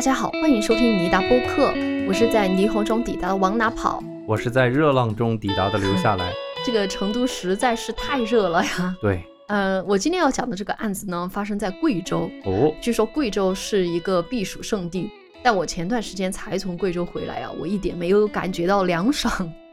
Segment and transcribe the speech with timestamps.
[0.00, 1.74] 大家好，欢迎收听尼达播客，
[2.08, 4.02] 我是在霓虹中抵达的往哪跑。
[4.26, 6.32] 我是在热浪中抵达的留下来。
[6.64, 8.96] 这个成都实在是太热了呀。
[9.02, 12.30] 对，呃，我今天要讲的这个案子呢，发生在贵州。
[12.46, 15.10] 哦，据说贵州是一个避暑胜地，
[15.42, 19.30] 但我前段时间才从贵州回来啊，我一点没有感觉到凉爽。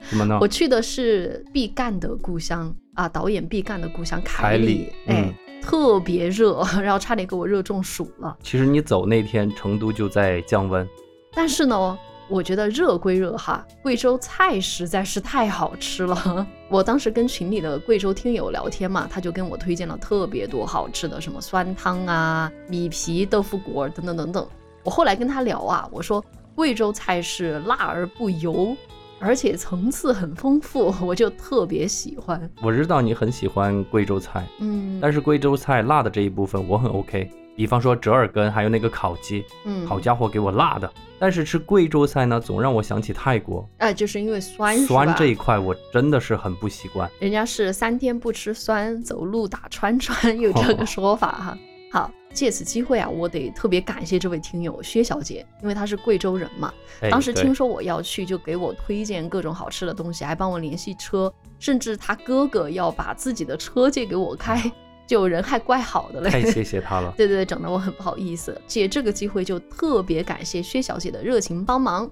[0.10, 0.46] 怎么呢我？
[0.46, 5.34] 去的是毕赣的故乡啊，导演毕赣的故乡凯里凯里，哎嗯，
[5.68, 8.38] 特别热， 然后差点给我热中暑了。
[8.42, 10.88] 其实你走那天，成都就在降温。
[11.34, 12.00] 但是呢，
[12.30, 16.48] 我觉得热归热哈，贵州菜实在是太好吃了。
[16.72, 24.48] 我当时跟群里的贵州听友聊天嘛，他就跟我推荐了特别多好吃的，什么酸汤啊、米皮、豆腐果等等等等。
[24.86, 26.24] 我后来跟他聊啊，我说
[26.56, 28.74] 贵州菜是辣而不油，
[29.20, 32.50] 而且层次很丰富，我就特别喜欢。
[32.62, 37.30] 我知道你很喜欢贵州菜，嗯，但是贵州菜辣的这一部分我很 OK。
[37.56, 40.88] 比方说折耳根，还有那个烤鸡，嗯，好家伙，给我辣的。
[41.18, 47.10] 但是吃贵州菜呢，总让我想起泰国，哎、就是因为酸酸这一块我真的是很不习惯。
[47.18, 51.58] 人家是三天不吃酸，走路打穿穿， 有这个说法哈。
[51.92, 56.72] 好，借此机会啊，我得特别感谢这位听友薛小姐，因为她是贵州人嘛。
[57.02, 64.72] 哎当时听说我要去，就给我推荐各种好吃的东西，还帮我联系车，甚至他哥哥要把自己的车借给我开，
[65.08, 66.30] 就人还怪好的嘞。
[66.30, 67.14] 太谢 谢她了。
[67.18, 68.60] 对对对，整得我很不好意思。
[68.68, 72.10] 借这个机会，就特别感谢薛小姐的热情帮忙。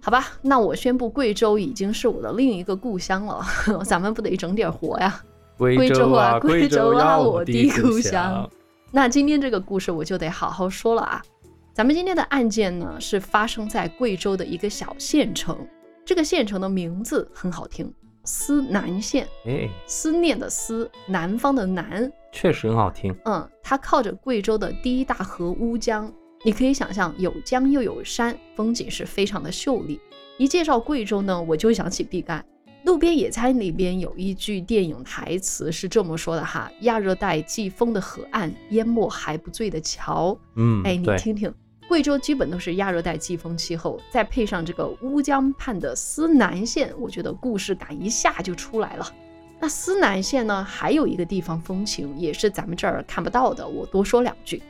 [0.00, 3.44] 好吧，那我宣布贵州已经是我的另一个故乡了，
[3.84, 5.20] 咱们不得整点活呀？
[5.58, 8.48] 贵贵州啊啊，贵州啊啊，我的故故乡。
[8.90, 11.22] 那今天这个故事我就得好好说了啊。
[11.74, 15.56] 咱们今天的案件呢，是发生在贵州的一个小县城，
[16.04, 17.92] 这个县城的名字很好听，
[18.24, 23.14] 思南县，哎，思念的思，南方的南，确实很好听。
[23.26, 26.10] 嗯，它靠着贵州的第一大河乌江，
[26.42, 30.00] 你可以想象有江又有山，风景是非常的秀丽。
[30.38, 32.44] 一介绍贵州呢，我就想起毕赣。
[32.84, 40.38] 路边野餐里边有一句电影台词是这么说的哈：亚热带季风的河岸，淹没还不醉的桥。
[40.54, 41.52] 嗯，哎，你，听听，
[41.88, 49.06] 贵州基本都是亚热带季风气候，再配上这个乌江畔的思南县，我觉得故事感一下就出来了。
[49.60, 54.62] 那思南县呢，还有一个地方风情也是咱们这儿看不到的，我多说两句。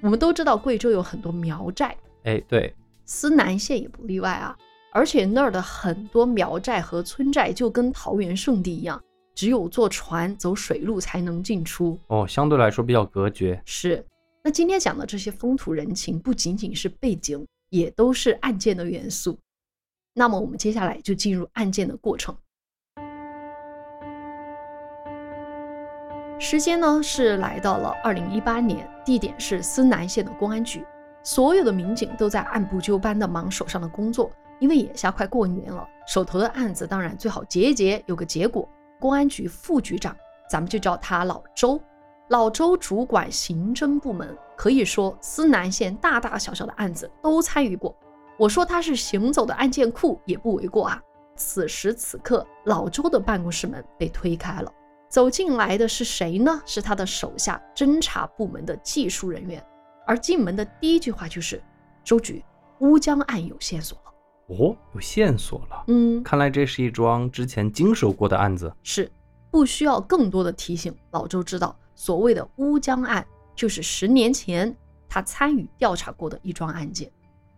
[0.00, 2.72] 我们都知道贵州有很多苗寨，哎，对，
[3.04, 4.56] 思南县也不例外啊。
[4.96, 8.98] 而且那儿的很多苗寨和村寨就跟桃源圣地一样，
[9.34, 11.98] 只有坐船走水路才能进出。
[12.06, 13.60] 哦，相对来说比较隔绝。
[13.66, 14.02] 是，
[14.42, 19.38] 那今天讲的这些风土人情，不仅仅是背景，也都是案件的元素。
[20.14, 22.34] 那么我们接下来就进入案件的过程。
[26.38, 30.82] 时间呢是来到了二零一八年，地点是思南县的公安局，
[31.22, 38.68] 所有的民警都在按部就班的忙手上的工作，因为眼下快过年了，手头的案子当然最好结一结，有个结果。
[38.98, 40.16] 公安局副局长，
[40.48, 41.80] 咱们就叫他老周，
[42.28, 47.94] 老周主管刑侦部门，可以说思南县大大小小的案子都参与过。
[48.38, 51.00] 我说他是行走的案件库也不为过啊。
[51.36, 54.72] 此时此刻，老周的办公室门被推开了，
[55.10, 56.62] 走进来的是谁呢？
[56.64, 59.62] 是他的手下侦查部门的技术人员。
[60.06, 61.62] 而进门的第一句话就是
[62.02, 62.42] ：“周局，
[62.78, 64.12] 乌江案有线索了。
[64.48, 68.72] 哦，有线索了。”嗯，看来这是一桩之前经手过的案子。
[68.82, 69.10] 是
[69.50, 74.74] 不需要更多的提醒，老周知道，所谓的乌江案就是十年前
[75.08, 77.10] 他参与调查过的一桩案件。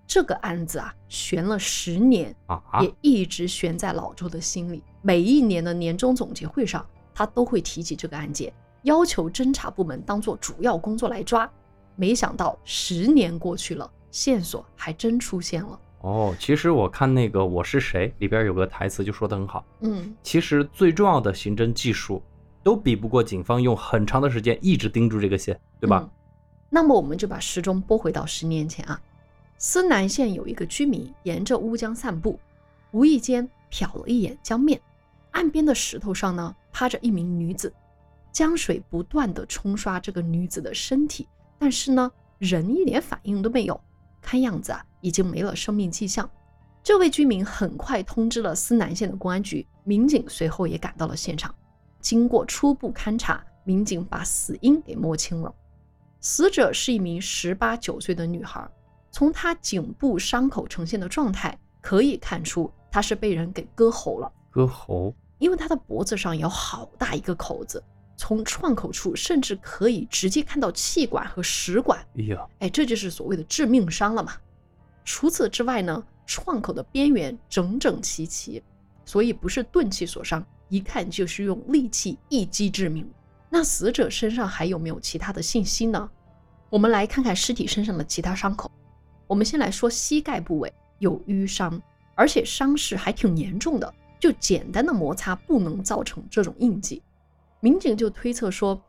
[0.06, 4.82] 这个案子啊，悬了十年，啊，也一直悬在老周的心里。
[5.02, 8.50] 每一年的年终总结会上，他都会提起这个案件，
[8.84, 11.50] 要求侦查部门当做主要工作来抓。
[11.94, 15.78] 没想到十年过去了，线索还真出现了。
[16.00, 22.22] 哦，其实我看那个《我是谁》里边有个台词就说的很好，嗯，其实最重要的刑侦技术
[22.62, 26.02] 都比不过警方用很长的时间一直盯住这个线，对吧？
[26.04, 26.10] 嗯
[26.70, 29.00] 那么我们就把时钟拨回到十年前啊，
[29.56, 32.38] 思南县有一个居民沿着乌江散步，
[32.90, 34.78] 无意间瞟了一眼江面，
[35.30, 37.72] 岸边的石头上呢趴着一名女子，
[38.30, 41.26] 江水不断的冲刷这个女子的身体，
[41.58, 43.80] 但是呢人一点反应都没有，
[44.28, 46.28] 看样子啊已经没了生命迹象。
[46.82, 51.54] 这位居民很快通知了思南县的公安局，民警随后也赶到了现场。
[51.98, 55.54] 经过初步勘查，民警把死因给摸清了。
[56.20, 58.68] 死者是一名十八九岁的女孩，
[59.10, 67.82] 从她颈部伤口呈现的状态可以看出，她是被人给割喉了，割喉，因为她的脖子上有好大一个口子，
[68.18, 72.04] 从创口处甚至可以直接看到气管和食管。
[72.18, 74.32] 哎呀，哎，这就是所谓的致命伤了嘛。
[75.04, 78.60] 除此之外呢，创口的边缘整整齐齐，
[79.04, 83.08] 所以不是钝器所伤，一看就是用利器一击致命。
[83.48, 86.10] 那死者身上还有没有其他的信息呢？
[86.68, 88.70] 我们来看看尸体身上的其他伤口。
[89.28, 91.80] 我们先来说膝盖部位有淤伤，
[92.16, 97.00] 而且伤势还挺严重的，就简单的摩擦不能造成这种印记。
[97.60, 98.80] 民警就推测说，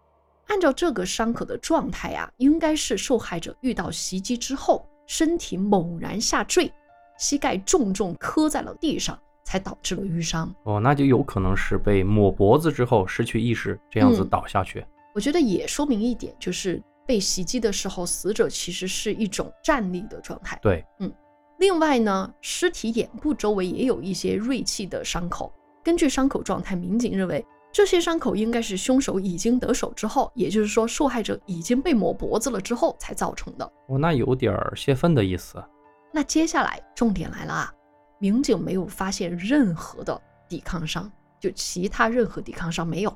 [0.47, 6.71] 按照这个伤口的状态啊，应该是受害者遇到袭击之后，身体猛然下坠，
[7.17, 10.53] 膝盖重重磕在了地上，才导致了淤伤。
[10.63, 14.85] 哦，那就有可能是被抹脖子之后失去意识，这样子倒下去。
[15.13, 20.57] 我觉得也说明一点，就是被袭击的时候，死者其实是一种站立的状态。
[20.61, 21.11] 对，嗯。
[21.57, 25.51] 另外呢，尸体眼部周围也有一些锐器的伤口。
[25.83, 33.73] 根据伤口状态，民警认为这些伤口应该是凶手已经得手之后，也就是说受害者已经被抹脖子了之后才造成的。
[33.87, 35.63] 哦，那有点泄愤的意思。
[36.11, 37.73] 那接下来重点来了啊，
[38.17, 43.15] 民警没有发现任何的抵抗伤，就其他任何抵抗伤没有。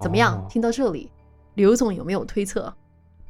[0.00, 0.46] 怎么样？
[0.48, 1.10] 听到这里？
[1.54, 2.72] 刘总有没有推测？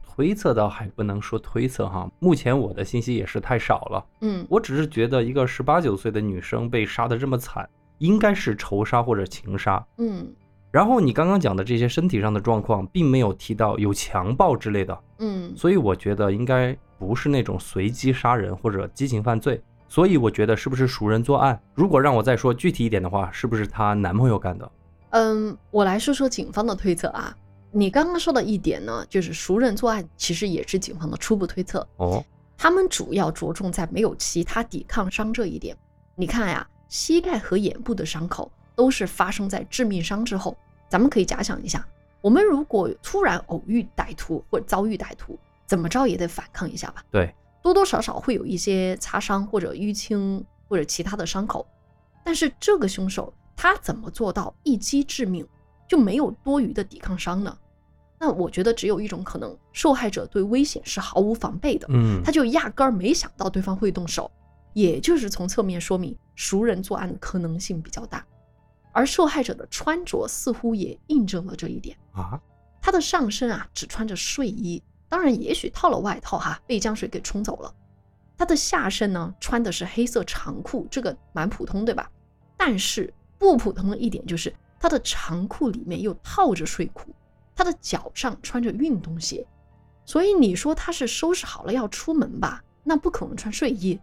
[0.04, 4.06] 推测倒还不能说推测哈，目前我的信息也是太少了。
[4.20, 7.66] 嗯，我只是觉得一个十八九岁的女生被杀的这么惨，
[7.98, 9.82] 应该是仇杀或者情杀。
[9.96, 10.30] 嗯，
[10.70, 14.98] 然后你刚刚讲的这些身体上的状况，并没有提到有强暴之类的。
[15.18, 19.62] 嗯，所以我觉得应该不是那种随机杀人或者激情犯罪。
[19.88, 21.60] 所以我觉得是不是熟人作案？
[21.74, 24.70] 如果让我再说具体一点的话，是不是她男朋友干的？
[25.10, 27.36] 嗯，我来说说警方的推测啊。
[27.72, 32.24] 你刚刚说的一点呢，就是熟人作案，其实也是警方的初步推测哦。
[32.56, 35.76] 他们主要着重在没有其他抵抗伤这一点。
[36.14, 40.56] 你看呀，膝盖和眼部的伤口都是发生在致命伤之后。
[40.88, 41.86] 咱们可以假想一下，
[42.22, 47.04] 我们如果突然偶遇歹徒或者遭遇歹徒，怎么着也得反抗一下吧？
[47.10, 51.66] 对，多多少少会有一些擦伤或者淤青或者其他的伤口。
[52.24, 55.46] 但是这个凶手他怎么做到一击致命？
[55.86, 57.54] 就没有多余的抵抗伤呢？
[58.18, 64.28] 那我觉得只有一种可能，受害者对危险是毫无防备的，嗯，他就压根儿没想到对方会动手，
[64.72, 68.24] 也就是从侧面说明熟人作案的可能性比较大。
[68.92, 72.40] 而受害者的穿着似乎也印证了这一点啊，
[72.80, 77.74] 他的上身啊只穿着睡衣，当然也许套了外套哈，被江水给冲走了。
[78.36, 82.10] 他的下身呢穿的是黑色长裤，这个蛮普通对吧？
[82.56, 84.54] 但是不普通的一点就是。
[84.82, 87.14] 他的长裤里面又套着睡裤，
[87.54, 89.46] 他的脚上穿着运动鞋，
[90.06, 92.64] 所以你说他是收拾好了要出门吧？
[92.82, 94.00] 那不可能穿睡衣。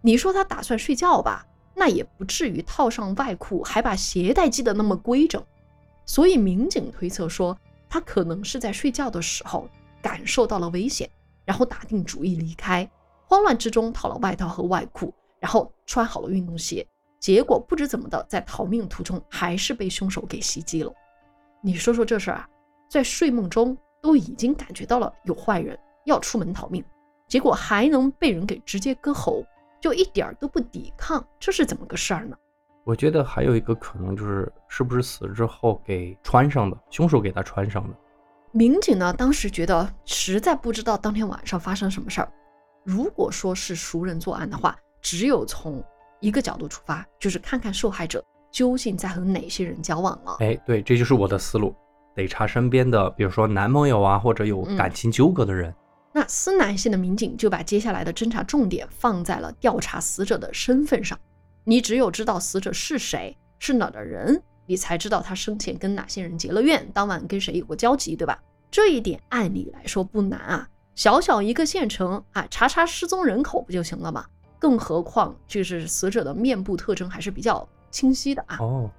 [0.00, 1.44] 你说他打算睡觉吧？
[1.74, 5.42] 那也不至于套上外裤还把鞋带系得那么规整。
[6.04, 7.56] 所以民警推测说，
[7.88, 9.68] 他可能是在睡觉的时候
[10.00, 11.08] 感受到了危险，
[11.44, 12.88] 然后打定主意离开，
[13.26, 16.86] 慌乱之中套了外套和外裤，然后穿好了运动鞋。
[17.20, 20.92] 结果不知怎么的，在逃命途中还是被凶手给袭击了。
[21.62, 22.48] 你说说这事儿啊，
[22.90, 26.84] 在睡梦中都已经感觉到了有坏人要出门逃命，
[27.28, 29.44] 结果还能被人给直接割喉，
[29.82, 32.36] 就一点都不抵抗，这是怎么个事儿呢？
[32.84, 37.94] 我觉得还有一个可能就是，是不是死之后给穿上的，凶手给他穿上的。
[38.52, 42.32] 民警呢，当时觉得实在不知道当天晚上发生什么事儿。
[42.84, 45.82] 如果说是熟人作案的话，只有从
[46.20, 50.36] 一个角度出发，就是看看受害者究竟在和哪些人交往了。
[50.38, 51.74] 哎，对，这就是我的思路，
[52.14, 55.74] 得查身边的，比如说男朋友啊，或者有感情纠葛的人。
[56.12, 61.18] 那思南县的民警就把接下来的侦查重点放在了调查死者的身份上。
[61.64, 68.42] 你只有知道死者是谁，是哪的人，你才知道他生前跟哪些人结了怨，当晚跟谁有过交集，对吧？
[68.70, 74.26] 这一点按理来说不难啊，小小一个县城啊，查查失踪人口不就行了吗？
[74.58, 78.58] 更何况，就是死者的面部特征还是比较清晰的啊。
[78.60, 78.90] 哦，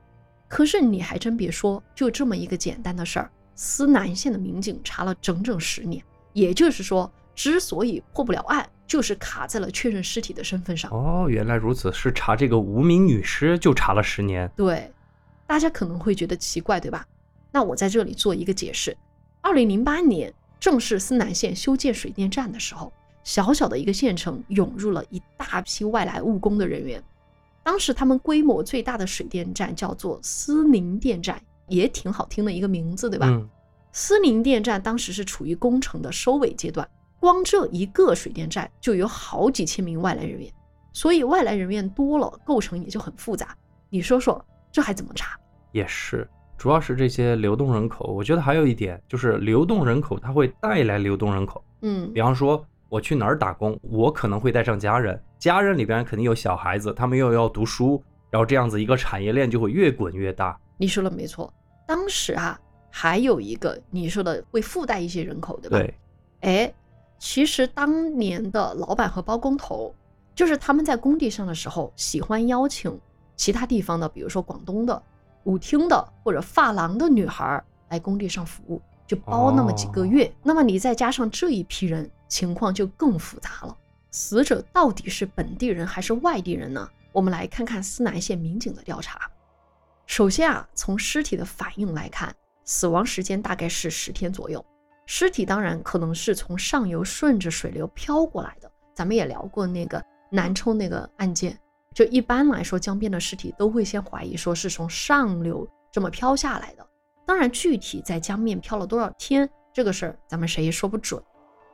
[0.48, 6.04] 可是你还真别说，就这么一个简单的事儿，思南县的民警查了整整十年。
[6.34, 10.92] 也就是说，之所以破不了案，就是卡在了确认尸体的身份上。
[10.92, 14.50] 哦，原来如此，是查这个无名女尸就查了十年。
[14.56, 14.92] 对，
[15.48, 17.06] 大家可能会觉得奇怪，对吧？
[17.52, 18.96] 那我在这里做一个解释：
[19.42, 22.92] 二零零八年，正是思南县修建水电站的时候。
[23.24, 27.02] 小小的一个县城涌入了一大批外来务工的人员。
[27.64, 33.28] 当时他们规模最大的水电站叫做思宁电站，也挺好听的一个名字，对吧？
[33.30, 33.50] 嗯。
[33.94, 36.86] 思宁电站当时是处于工程的收尾阶段，
[37.20, 40.52] 光这一个水电站就有好几千名外来人员，
[40.92, 43.56] 所以外来人员多了，构成也就很复杂。
[43.90, 45.40] 你说说，这还怎么查？
[45.72, 48.08] 也是，主要是这些流动人口。
[48.08, 51.64] 我觉得还有一点就是，流动人口它会带来流动人口。
[51.84, 52.66] 嗯，比方说。
[52.90, 60.56] 我去哪儿打工，我可能会带上家人，家人里边肯定有小孩子，他们又要读书，然后这样子一个产业链就会越滚越大。
[60.78, 61.52] 你说的没错，
[61.88, 62.56] 当时啊，
[62.96, 65.80] 还有一个你说的会附带一些人口，对吧？
[65.80, 65.94] 对，
[66.42, 66.74] 哎，
[67.18, 69.92] 其实当年的老板和包工头，
[70.36, 72.96] 就是他们在工地上的时候，喜欢邀请
[73.36, 75.02] 其他地方的，比如说广东的、
[75.46, 80.32] 舞厅的或者发廊的女孩来工地上服务，就包那么几个月。
[80.44, 83.76] 那么你再加上这一批人，情况就更复杂了。
[84.12, 86.88] 死者到底是本地人还是外地人呢？
[87.12, 89.32] 我们来看看思南县民警的调查。
[90.06, 92.36] 首先啊，从尸体的反应来看，
[92.66, 94.64] 死亡时间大概是十天左右。
[95.06, 98.72] 尸体当然可能是从上游顺着水流漂过来的。
[98.94, 101.58] 咱们也聊过那个南充那个案件，
[101.94, 106.88] 就一般来说江边的尸体都会先怀疑说是从上流这么漂下来的。
[107.26, 111.22] 当然，具体在江面漂了多少天这个事儿，咱们谁也说不准。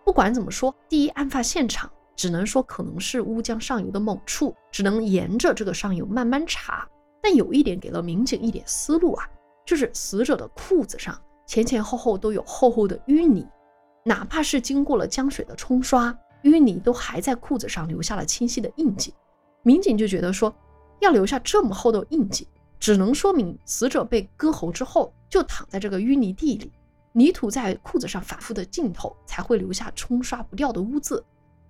[0.06, 6.88] 不管怎么说，第一案发现场只能说可能是乌江上游的某处，只能沿着这个上游慢慢查。
[7.22, 9.30] 但有一点给了民警一点思路啊，
[9.70, 13.48] 就是死者的裤子上前前后后都有厚厚的淤泥，
[14.04, 16.12] 哪怕是经过了江水的冲刷，
[16.42, 19.14] 淤泥都还在裤子上留下了清晰的印记。
[19.62, 20.52] 民警就觉得说，
[21.02, 22.48] 要留下这么厚的印记，
[22.80, 26.72] 只能说明死者被割喉之后就躺在这个淤泥地里，
[27.12, 31.24] 泥土在裤子上反复的浸透，才会留下冲刷不掉的污渍。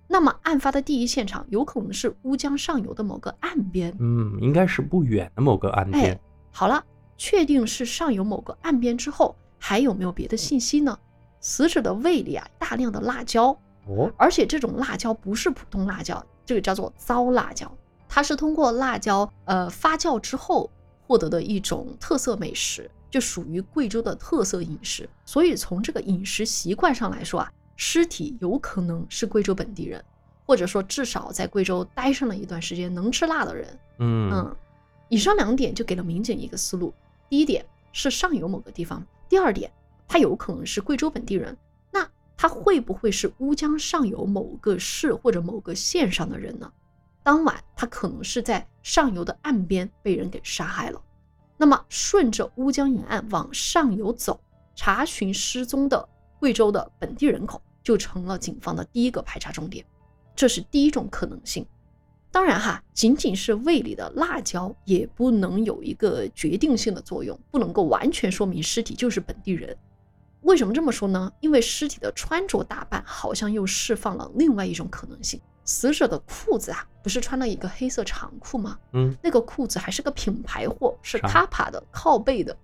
[0.08, 6.14] 那么，案发的第一现场有可能是乌江上游的某个岸边，嗯，应该是不远的某个岸边。
[6.14, 6.82] 哎，好了，
[7.20, 10.98] 确定是上游某个岸边之后，还有没有别的信息呢？
[11.38, 13.48] 死者的胃里啊，大量的辣椒
[13.86, 17.70] 哦，而且这种辣椒不是普通辣椒，这个叫做糟辣椒，
[18.08, 20.70] 它是通过辣椒呃发酵之后
[21.06, 25.06] 获得的一种特色美食，就属于贵州的特色饮食。
[25.26, 27.52] 所以从这个饮食习惯上来说啊。
[27.82, 30.04] 尸体有可能是贵州本地人，
[30.44, 33.78] 或者说至少在贵州待上了一段时间，能吃辣的人。
[34.00, 34.56] 嗯嗯，
[35.08, 36.92] 以上两点就给了民警一个思路：
[37.30, 39.72] 第一点是上游某个地方；第二点，
[40.06, 41.56] 他有可能是贵州本地人。
[41.90, 42.06] 那
[42.36, 46.70] 他会不会是乌江上游某个市或者某个县上的人呢？
[47.22, 51.00] 当晚他可能是在上游的岸边被人给杀害了。
[51.56, 54.38] 那么顺着乌江沿岸往上游走，
[54.74, 56.08] 查询失踪的
[56.38, 57.62] 贵州的本地人口。
[57.82, 59.82] 就成了警方的第一个排查重点，
[60.36, 61.66] 这是第一种可能性。
[62.32, 69.76] 当然哈，仅仅是胃里的辣椒也不能有一个决定性的作用，不能够完全说明尸体就是本地人。
[70.42, 71.30] 为什么这么说呢？
[71.40, 75.40] 因为尸体的穿着打扮好像又释放了另外一种可能性。
[75.64, 78.78] 死者的裤子啊，不是穿了一个黑色长裤吗？
[78.92, 82.56] 嗯，那个裤子还是个品牌货，是 Kappa 的靠背的。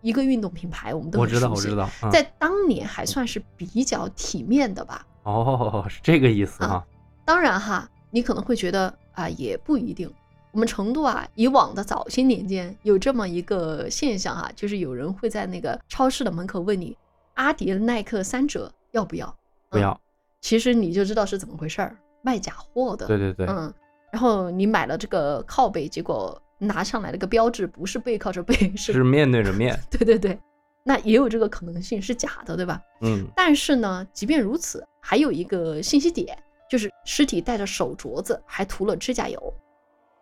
[0.00, 5.06] 一个运动品牌，我们都我知道，我知道，在当年还算是比较体面的吧？
[5.22, 6.84] 哦，是这个意思啊。
[7.24, 10.12] 当然哈，你可能会觉得啊，也不一定。
[10.50, 16.96] 我们成都啊，以往的早些年间有这么一个现象哈，就是有人会在那个超市的门口问你，
[17.34, 19.34] 阿迪、耐克三折要不要？
[19.70, 19.98] 不要。
[20.40, 23.06] 其实你就知道是怎么回事儿，卖假货的。
[23.06, 23.46] 对对对。
[23.46, 23.72] 嗯，
[24.10, 26.40] 然后你买了这个靠背，结果。
[26.64, 29.76] 拿上来了个标志不是背靠着背，是是面对着面。
[29.90, 30.38] 对对对，
[30.84, 32.80] 那也有这个可能性是假的，对吧？
[33.00, 33.26] 嗯。
[33.34, 36.40] 但是呢，即便如此，还有一个信息点，
[36.72, 39.54] 就是尸体戴着手镯子，还涂了指甲油。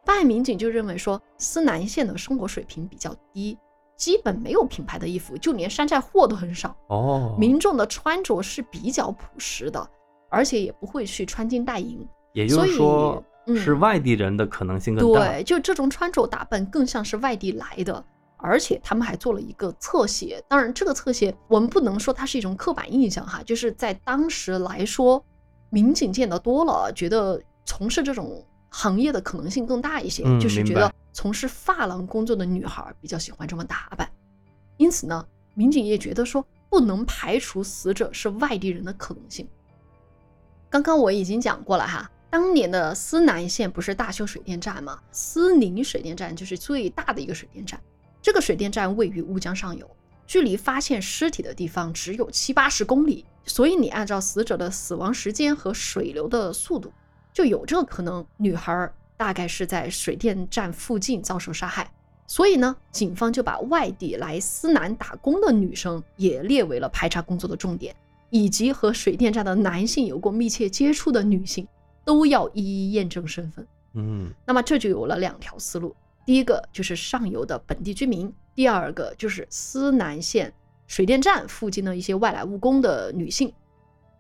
[0.05, 3.57] 办案民警就认为说，思南县的生活水平比较低，
[3.97, 6.77] 基本没有品牌的衣服，就连山寨货都很少。
[6.89, 7.37] 哦。
[7.39, 9.89] 民众的穿着是比较朴实的，
[10.29, 12.05] 而且也不会去穿金戴银。
[12.33, 13.23] 也就是说。
[13.55, 18.05] 是外地人的可能性更大，对，就这种穿着打扮更像是外地来的，
[18.37, 20.43] 而且他们还做了一个侧写。
[20.49, 25.25] 当然，这个侧写我们不能说它是一种刻板印象哈，就是在当时来说，
[25.71, 34.11] 民警见得多了，觉得从事这种行业的可能性更大一些，就是觉得从事发廊工作的女孩比较喜欢这么打扮，
[34.77, 39.49] 因此呢，民警也觉得说不能排除死者是外地人的可能性。
[40.69, 42.11] 刚刚我已经讲过了哈。
[42.31, 45.01] 当年的思南县不是大修水电站吗？
[45.11, 47.81] 思宁水电站就是最大的一个水电站。
[48.23, 49.91] 这个水电站位于乌江上游，
[50.29, 53.25] 距离发现尸体的地方只有七八十公里。
[53.45, 56.93] 所以你按照死者的死亡时间和水流的速度，
[57.33, 61.93] 就有这个可能，女孩大概是在水电站附近遭受杀害。
[62.27, 67.95] 所以呢，警方就把外地来思南打工的女生也列为了排查工作的重点，
[68.31, 71.67] 以及和水电站的男性有过密切接触的女性。
[72.03, 75.95] 都要一一验证身份，嗯，那么这就有了两条思路，
[76.25, 80.53] 第一个就是上游的本地居民，第二个就是思南县
[80.91, 83.55] 水电站附近的一些外来务工的女性。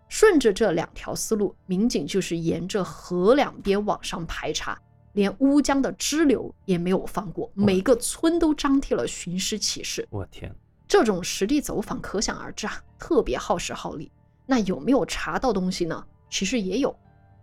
[0.08, 4.80] 顺着这两条思路，民警就是沿着河两边往上排查，
[5.14, 10.06] 连乌江的支流也没有放过，每个村都张贴了寻尸启事。
[10.10, 10.54] 我天，
[10.86, 14.08] 这种实地走访可想而知啊，特别耗时耗力。
[14.46, 16.06] 那有没有查到东西呢？
[16.30, 16.96] 其实也有，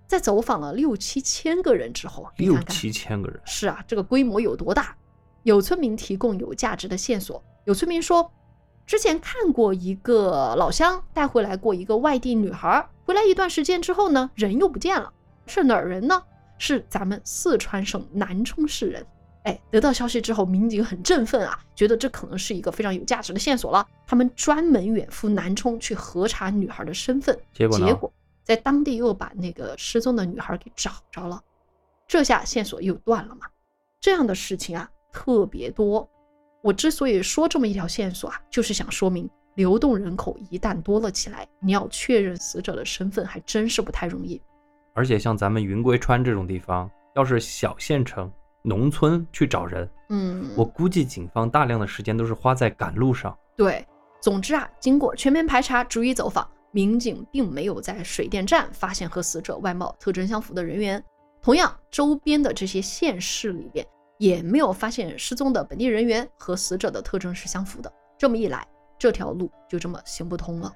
[0.07, 4.95] 在走访了六七千个人之后，六七千个人，是啊，这个规模有多大？
[5.43, 8.31] 有村民提供有价值的线索，有村民说。
[8.87, 15.11] 之前看过一个老乡带回来过一个外地女孩，回来一段时间之后呢，人又不见了，
[15.45, 16.23] 是哪儿人呢？
[16.57, 19.05] 是咱们四川省南充市人。
[19.43, 23.85] 哎，得到消息之后，民警很振奋啊，觉得这可能是一个非常有价值的线索了。
[24.05, 28.11] 他们专门远赴南充去核查女孩的身份，结果结果
[28.45, 31.43] 在当地又把那个失踪的女孩给找着了，
[32.07, 33.47] 这下线索又断了嘛。
[33.99, 36.09] 这样的事情啊，特别多。
[36.67, 44.41] 我之所以说这么一条线索啊，就是想说明，流动人口一旦多了起来，你要确认死者的身份还真是不太容易。
[44.93, 48.29] 而且像咱们云贵川这种地方，要是小县城、
[48.63, 53.33] 农村去找人，嗯，我估计警方大量的时间都是花在赶路上。
[53.55, 53.87] 对，
[54.21, 61.01] 总之啊，经过全面排查、逐一走访，民警并没有在水电站发现和死者外貌特征相符的人员。
[61.41, 63.87] 同样，周边的这些县市里边。
[64.17, 70.73] 也没有发现失踪的本地人员和死者的特征是相符的，这么一来，这条路就这么行不通了。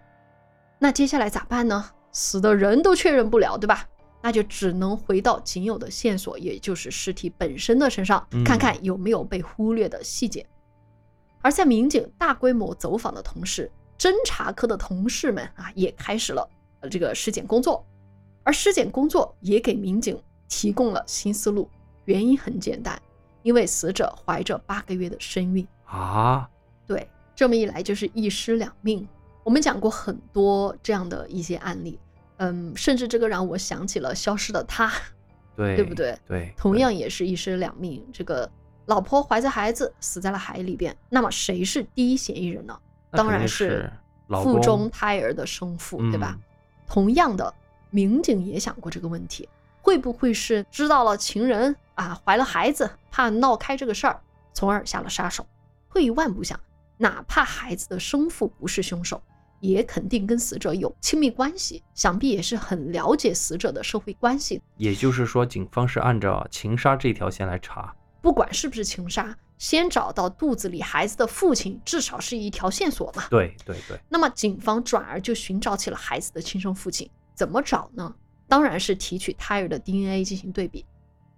[0.79, 1.89] 那接下来咋办呢？
[2.12, 3.88] 死的人都确认不了，对吧？
[4.21, 10.45] 那就只能回到仅有的线索，也就是尸体本身的身上，看看有没有被忽略的细节。
[11.41, 16.48] 而在民警大规模走访的同时，侦查科的同事们啊，也开始了
[16.81, 17.83] 呃这个尸检工作，
[18.44, 21.68] 而尸检工作也给民警提供了新思路。
[22.05, 23.01] 原因很简单。
[23.44, 26.50] 因为死者怀着八个月的身孕啊，
[26.86, 29.08] 对，这么一来就是一尸两命。
[29.44, 32.00] 我们讲过很多这样的一些案例，
[32.38, 34.92] 嗯，甚至这个让我想起了消失的她，
[35.56, 36.18] 对，对不对？
[36.27, 38.06] 对，同样也是一尸两命。
[38.14, 38.50] 这个
[38.86, 42.77] 老婆怀着孩子死在了海里边，那么谁是第一嫌疑人呢？
[43.12, 43.92] 当然是
[44.44, 46.38] 腹中胎儿的生父，对吧？
[46.88, 47.54] 同样的，
[47.90, 49.50] 民警也想过这个问题。
[49.84, 54.20] 会不会是知道了情人啊怀了孩子，怕闹开这个事儿，
[54.53, 55.46] 从而下了杀手？
[55.90, 56.59] 退一万步想，
[56.98, 59.22] 哪怕孩子的生父不是凶手，
[59.59, 64.59] 也肯定跟死者有亲密关系，想必也是很了解死者的社会关系。
[64.77, 73.25] 也就是说，警方是按照情杀这条线来查，不管是不是情杀，先找到肚子里孩子的父亲，至少是一条线索嘛。
[73.29, 74.00] 对对对。
[74.09, 78.16] 那么警方转而就寻找起了孩子的亲生父亲，怎么找呢？
[78.48, 80.85] 当然是提取胎儿的 DNA 进行对比。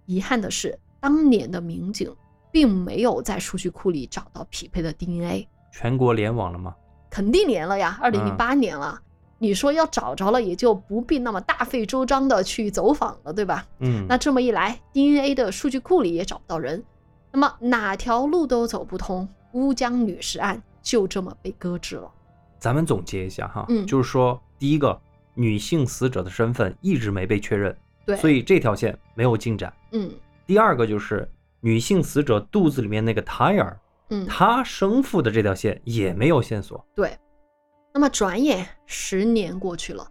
[0.06, 2.14] 遗憾的是，当年的民警
[2.50, 5.48] 并没有在数据库里找到匹配的 DNA。
[5.72, 6.74] 全国联网了吗？
[7.10, 9.00] 肯定连了呀，二零零八年了。
[9.38, 13.66] 你说要找着了，也就不必那么大费周章的去走访了，对吧？
[13.80, 14.06] 嗯。
[14.08, 16.82] 那这么一来，DNA 的数据库里也找不到人，
[17.32, 22.10] 那么哪条路都走不通，乌江女尸案就这么被搁置了。
[22.58, 25.00] 咱们总结一下哈，嗯，就是说，第一个。
[25.36, 29.72] 女性死者的身份一直没被确认，对，所以这条线没有进展。
[29.92, 30.10] 嗯，
[30.46, 33.78] 第二个就是女性死者肚子里面那个胎儿，
[34.10, 36.84] 嗯，她生父的这条线也没有线索。
[36.94, 37.16] 对，
[37.92, 40.06] 那么转眼十年过去了，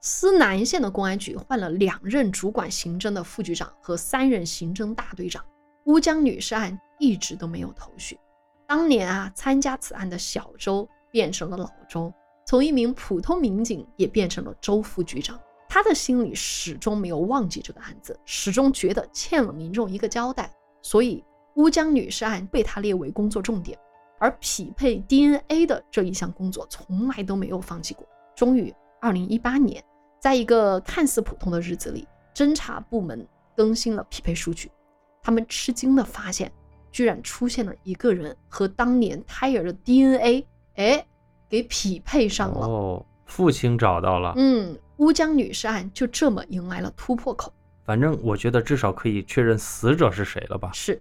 [0.00, 5.44] 思南县的公安局换了两任主管刑侦的副局长和三任刑侦大队长，
[5.84, 8.18] 乌江女尸案一直都没有头绪。
[8.66, 12.12] 当年啊，参加此案的小周变成了老周。
[12.44, 15.38] 从一名普通民警也变成了周副局长，
[15.78, 23.78] 他的心里始终没有忘记这个案子，始终觉得欠了民众一个交代，所以乌江女尸案被他列为工作重点，
[24.18, 28.04] 而匹配 DNA 的这一项工作从来都没有放弃过。
[28.34, 29.80] 终于，二零一八年，
[30.18, 33.24] 在一个看似普通的日子里，侦查部门
[33.56, 34.68] 更新了匹配数据，
[35.22, 36.50] 他们吃惊地发现，
[36.90, 41.06] 居然出现了一个人和当年胎儿的 DNA，哎。
[41.48, 44.34] 给匹配上了哦，父亲找到了。
[44.36, 47.52] 嗯，乌江女尸案就这么迎来了突破口。
[47.84, 50.70] 反正我觉得至少可以确认死者是谁了吧？
[50.72, 51.00] 是。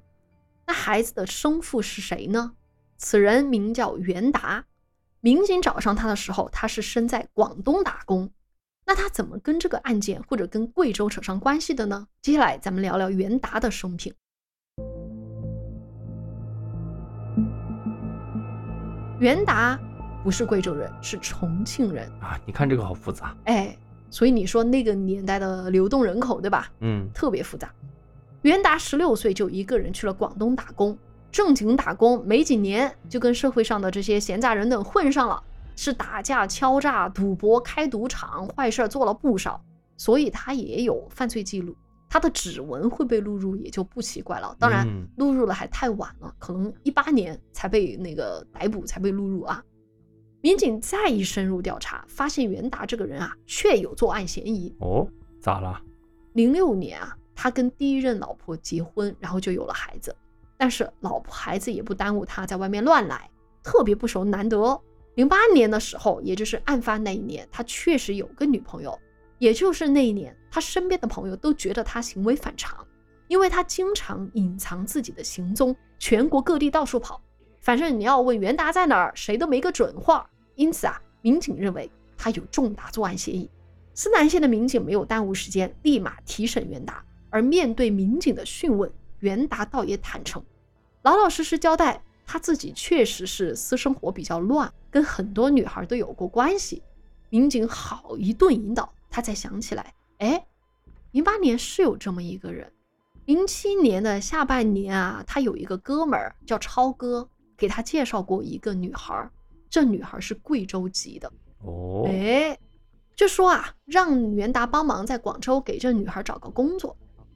[0.66, 2.54] 那孩子的生父是谁呢？
[2.98, 4.64] 此人名叫袁达。
[5.20, 8.32] 民警找上他的时候，他是身在广东打工。
[8.86, 12.08] 那他怎么跟这个案件或者跟贵州扯上关系的呢？
[12.22, 14.14] 接下来咱们聊聊袁达的生平。
[19.20, 19.80] 袁达。
[20.24, 22.38] 不是贵州人，是重庆人啊！
[22.46, 23.78] 你看这个好复杂，哎，
[24.10, 26.72] 所以你说那个年代的流动人口，对吧？
[26.80, 27.72] 嗯，特别复杂。
[28.44, 30.98] 袁达十六岁就一个人去了广东打工，
[31.32, 35.44] 正经打工没几年，就跟社会上的这些闲杂人等混上了，
[35.76, 39.62] 是打架、敲诈、赌博、开赌场，坏事做了不少，
[39.98, 41.76] 所以他也有犯罪记录。
[42.10, 44.56] 他的指纹会被录入也就不奇怪了。
[44.58, 49.62] 当然嗯，录入了还太晚了，可能一八年才被那个逮捕，才被录入啊。
[50.48, 54.74] 民警再一深入调查，发现袁达这个人啊，确有作案嫌疑。
[54.80, 55.06] 哦，
[55.42, 55.82] 咋了？
[56.36, 60.16] 零六年啊，他跟第一任老婆结婚，然后就有了孩子。
[60.56, 63.30] 但是老婆孩子也不耽误他在外面乱来，
[63.62, 64.82] 特别不熟难得。
[65.16, 68.98] 零八年的时候，也就是案发那一年，他确实有个女朋友。
[69.40, 72.88] 也就是那一年，他身边的朋友都觉得他行为反常，
[73.28, 77.22] 因为他经常隐藏自己的行踪，全国各地到处跑。
[77.60, 80.26] 反正你要问袁达在哪儿，谁都没个准话。
[80.58, 83.50] 因此啊，民警认为他有重大作案嫌疑。
[83.94, 87.04] 思南县的民警没有耽误时间，立马提审袁达。
[87.30, 90.44] 而面对民警的讯问，袁达倒也坦诚，
[91.04, 96.82] 老老实实交代，他自己确实是私生活比较乱，跟很多女孩都有过关系。
[97.30, 100.46] 民警好一顿引导，他才想起来，哎，
[101.12, 102.72] 零八年是有这么一个人。
[103.26, 109.30] 零七年的下半年啊，他有一个哥们儿叫超哥，给他介绍过一个女孩，
[109.70, 111.32] 这女孩是贵州籍的。
[111.64, 112.58] 哦，哎，
[113.16, 116.96] 就说啊，让袁达帮忙在广州给这女孩找个工作。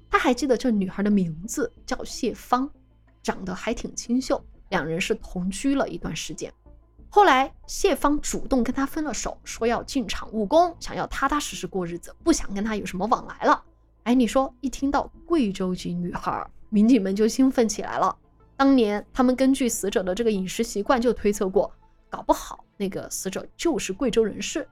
[0.09, 2.69] 他还记得这女孩的名字叫谢芳，
[3.23, 6.53] 长得还挺清秀，两人是同居了一段时间。
[7.09, 13.63] 后来谢芳主动跟他分了手，说要进厂务工，想要踏踏实实过日子，不想跟他有什么往来了。
[14.03, 18.15] 哎，你说一听到贵州籍女孩，民警们就兴奋起来了。
[18.55, 21.71] 当年他们根据死者的这个饮食习惯就推测过，
[22.11, 24.67] 搞不好那个死者就是贵州人士，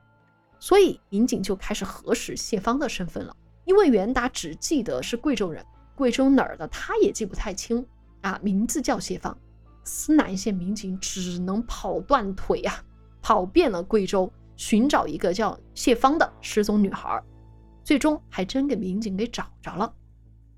[0.59, 3.35] 所以民警就开始核实谢芳的身份了。
[3.63, 7.85] 因为袁达只记得是贵州人，贵州哪儿的他也记不太清
[8.21, 9.35] 啊，名字叫谢芳。
[9.85, 12.83] 思南县民警只能跑断腿啊，
[13.21, 17.23] 跑遍了贵州，寻找一个叫谢芳的失踪女孩，
[17.83, 19.91] 最终还真给民警给找着了，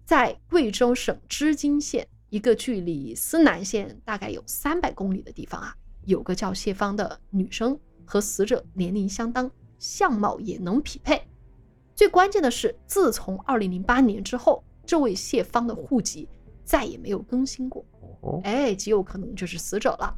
[0.04, 11.22] 在贵州省织金县一个距离思南县大概有三百公里的地方啊，有个叫谢芳的女生，和死者年龄相当，相貌也能匹配。
[11.96, 16.28] 最关键的是，自从二零零八年之后，这位谢芳的户籍
[16.64, 17.86] 再也没有更新过。
[18.22, 20.18] 哦，哎，极有可能就是死者了。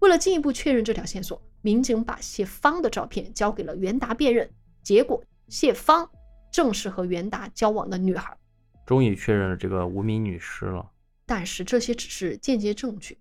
[0.00, 4.50] 为了进一步确认这条线索，民警把谢芳的照片交给了袁达辨认，
[4.82, 6.06] 结果谢芳
[6.52, 8.36] 正是和袁达交往的女孩。
[8.84, 10.90] 终于确认了这个无名女尸了。
[11.24, 13.16] 但是这些只是间接证据，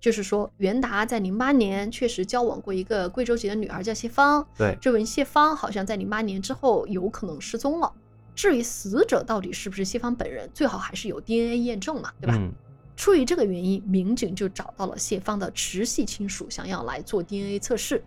[0.00, 7.92] 就是说袁达在零八年确实交往过一个贵州籍的女孩叫谢芳，对，这位谢芳好像在零八年之后有可能失踪了。
[8.34, 12.36] 至于死者到底是不是谢芳本人，最好还是有 DNA 验证嘛，对吧？
[12.38, 12.52] 嗯，
[12.94, 18.04] 出于这个原因，民警就找到了谢芳的直系亲属，想要来做 DNA 测试。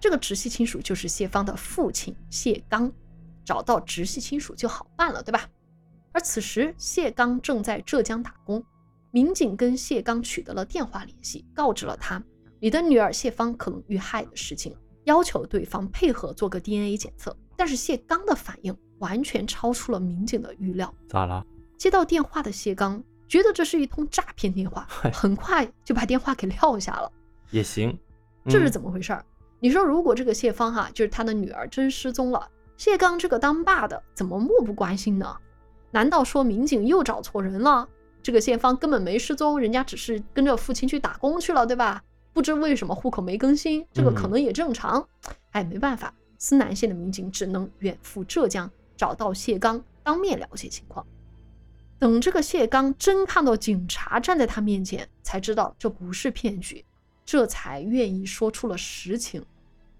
[0.00, 2.90] 这个直系亲属就是谢芳的父亲谢刚，
[3.44, 5.48] 找到直系亲属就好办了，对吧？
[6.12, 8.64] 而此时谢刚正在浙江打工，
[9.12, 12.22] 民警跟谢刚取得了电话联系，告知了他
[12.60, 17.36] 你的女儿谢芳可能遇害的事情，要求对方配合做个 DNA 检测。
[17.56, 20.94] 但是谢刚的反应完全超出了民警的预料。
[21.08, 21.44] 咋了？
[21.76, 27.10] 接到电话的谢刚觉得这是一通诈骗电话， 很快就把电话给撂下了。
[27.50, 27.98] 也行，
[28.46, 29.24] 这是嗯怎么回事儿？
[29.58, 35.36] 你说，如果这个谢芳哈，就是他的女儿真失踪了，谢刚这个当爸的怎么漠不关心呢？
[35.90, 37.88] 难道说民警又找错人了？
[38.22, 42.02] 这个谢芳根本没失踪，人家只是跟着父亲去打工去了，对吧？
[42.32, 45.06] 不知为什么户口没更新，这个可能也正常。
[45.50, 51.04] 哎，没办法，思南县的民警只能远赴浙江，找到谢刚，当面了解情况。
[51.98, 56.84] 等这个谢刚真看到警察站在他面前，才知道这不是骗局，
[57.24, 59.44] 这才愿意说出了实情。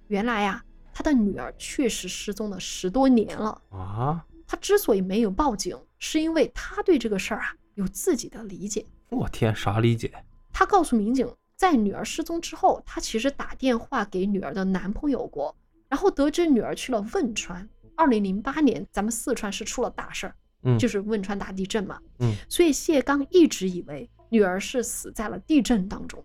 [0.07, 3.61] 原来呀、他的女儿确实失踪了十多年了。
[3.71, 8.87] 啊，他之所以没有报警，是因为他对这个事儿啊有自己的理解。
[9.09, 10.13] 我天，啥理解？
[10.53, 15.55] 他告诉民警，在女儿失踪之后，他其实打电话给女儿的男朋友过，
[15.89, 17.69] 然后得知女儿去了汶川。
[17.97, 21.99] 二零零八年，咱们四川是出了大事儿，嗯，就是汶川大地震嘛。
[22.21, 26.25] 嗯，所以谢刚一直以为女儿是死在了地震当中。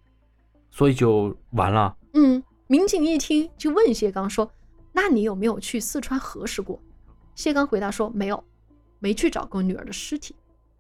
[0.71, 1.97] 所以就完了。
[2.13, 4.49] 嗯，民警一听就问谢刚说
[4.93, 6.81] ：“那你有没有去四川核实过？”
[7.36, 8.41] 谢刚回答说：“没有，
[8.99, 10.36] 没去找过女儿的尸体。”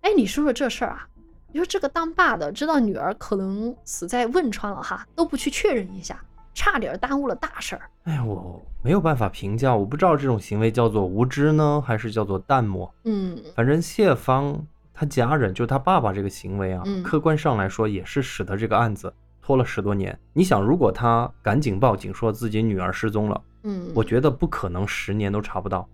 [0.05, 1.07] 哎，你说说这事儿啊？
[1.51, 7.89] 你说这个当爸的知道女儿可能死在汶川了哈，都不去确认一下，差点耽误了大事儿。
[8.03, 12.93] 哎呀，我没有办法评价，我不知道这种行为叫做无知呢，还是叫做淡漠。
[13.05, 14.63] 嗯反正谢芳
[14.93, 20.15] 他家人，就他爸爸这个行为啊，嗯客观上来说也是使得这个案子拖了十多年。
[20.33, 25.89] 你想，如果他赶紧报警说自己女儿失踪了，嗯，我觉得不可能十年都查不到。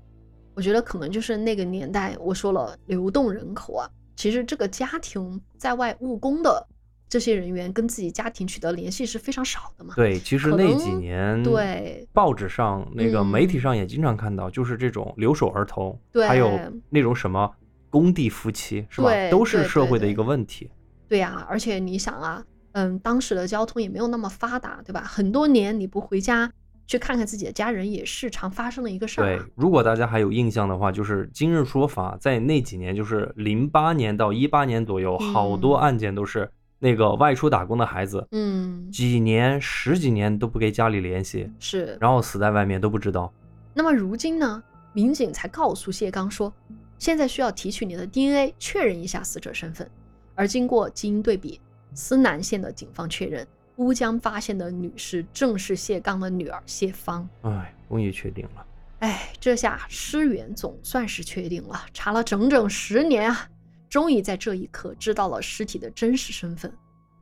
[0.53, 3.89] 我觉得可能就是那个年代，我说了流动人口啊，
[4.21, 6.67] 其实这个家庭在外务工的
[7.09, 9.95] 这些人员跟自己家庭取得联系是非常少的嘛。
[9.95, 16.51] 对，其实那几年对报纸上那个媒体嗯上也经常看到，就是这种留守儿童，对还有
[16.91, 17.51] 那种什么
[17.89, 19.09] 工地夫妻，是吧？
[19.09, 20.69] 对都是社会的一个问题。
[21.07, 25.01] 对呀、而且你想啊，嗯，当时的交通也没有那么发达，对吧？
[25.01, 26.47] 很多年你不回家
[26.91, 41.97] 去看看自己的家人，也是常发生的一个事儿、对啊。，如果大家还有印象的话，就是《今日说法》在那几年，就是零八年到一八年左右，好多嗯案件都是那个外出打工的孩子，嗯，几年、十几年都不给家里联系，是。
[42.01, 43.31] 然后死在外面都不知道。
[43.73, 46.53] 那么如今呢，民警才告诉谢刚说，
[46.99, 49.89] 现在需要提取你的 DNA 确认一下死者身份。
[50.35, 51.61] 而经过基因对比，
[51.93, 53.47] 思南县的警方确认，
[53.81, 57.27] 乌江发现的女尸正是谢刚的女儿谢芳。
[57.41, 58.65] 哎，终于确定了。
[58.99, 63.49] 哎，这下尸源总算是确定了，查了整整十年啊，
[63.89, 66.71] 终于在这一刻知道了尸体的真实身份。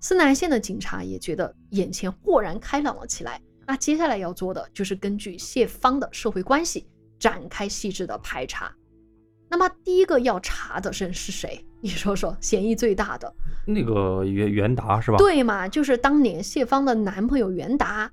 [0.01, 3.41] 思南县的警察也觉得眼前豁然开朗了起来。
[3.65, 6.85] 那接下来要做的就是根据谢芳的社会关系
[7.17, 8.69] 展开细致的排查。
[9.49, 11.65] 那么第一个要查的人是谁？
[11.81, 13.33] 你说说，嫌疑最大的，
[13.65, 15.17] 那个袁袁达是吧？
[15.17, 15.67] 对嘛？
[15.67, 18.11] 就是当年谢芳的男朋友袁达，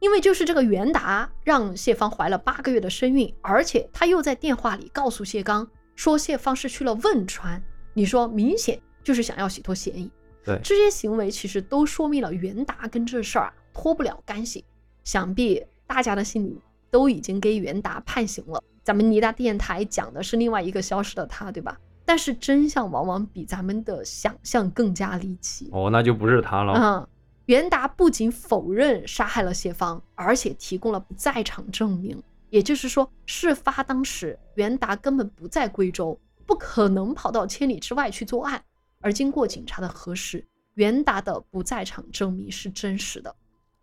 [0.00, 7.62] 因为就是这个袁达让谢芳怀了八个月的身孕，而且他又在电话里告诉谢刚说谢芳是去了汶川，
[7.94, 10.10] 你说明显就是想要洗脱嫌疑。
[10.44, 14.64] 对这些行为其实都说明了袁达跟这事儿啊脱不了干系，
[15.04, 16.60] 想必大家的心里
[16.90, 18.62] 都已经给袁达判刑了。
[18.86, 21.76] 咱们尼达电台讲的是另外一个消失的他，对吧？
[22.04, 25.68] 但是真相往往比咱们的想象更加离奇。
[25.72, 26.72] 哦，那就不是他了。
[26.74, 27.08] 嗯，
[27.46, 32.22] 袁达不仅否认杀害了谢芳，而且提供了不在场证明。
[32.48, 38.62] 也就是说，事发当时袁达根本不在贵州，不可能跑到千里之外去作案。
[39.00, 43.34] 而经过警察的核实，袁达的不在场证明是真实的，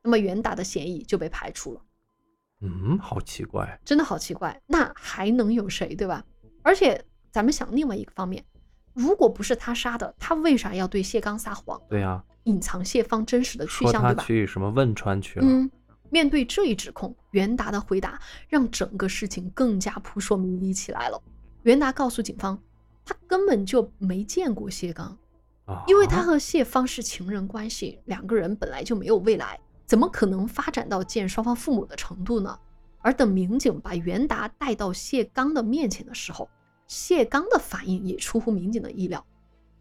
[0.01, 1.81] 那么袁达的嫌疑就被排除了。
[2.63, 3.79] 嗯，好奇怪。
[3.83, 6.23] 真的好奇怪，那还能有谁，对吧？
[6.61, 8.43] 而且咱们想另外一个方面，
[8.93, 14.13] 如果不是他杀的，他为啥要对谢刚撒谎，对呀、隐藏谢芳真实的去向，对吧？
[14.13, 15.45] 他去什么汶川去了。
[15.45, 15.69] 嗯，
[16.09, 21.21] 面对这一指控，袁达的回答让整个事情更加扑朔迷离起来了。
[21.63, 22.57] 袁达告诉警方，
[23.03, 25.17] 他根本就没见过谢刚，
[25.65, 29.59] 啊，因为他和谢芳是情人关系，两个人本来就没有未来，
[29.93, 32.57] 怎么可能发展到见双方父母的程度呢？
[33.03, 36.49] 而等民警把袁达带到谢刚的面前的时候，
[36.87, 39.23] 谢刚的反应也出乎民警的意料。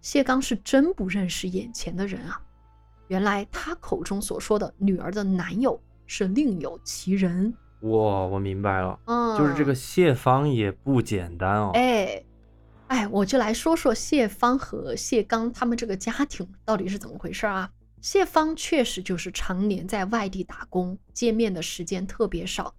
[0.03, 2.38] 谢刚是真不认识眼前的人啊！
[3.09, 7.55] 原来他口中所说的女儿的男友是另有其人。
[7.81, 11.70] 哇，我明白了，嗯，就是这个谢芳也不简单哦。
[11.72, 12.22] 哎，
[12.88, 17.70] 哎，我就来说说谢芳和谢刚他们这个家庭到底是怎么回事啊？
[18.03, 22.75] 谢芳确实就是常年在外地打工，见面的时间特别少。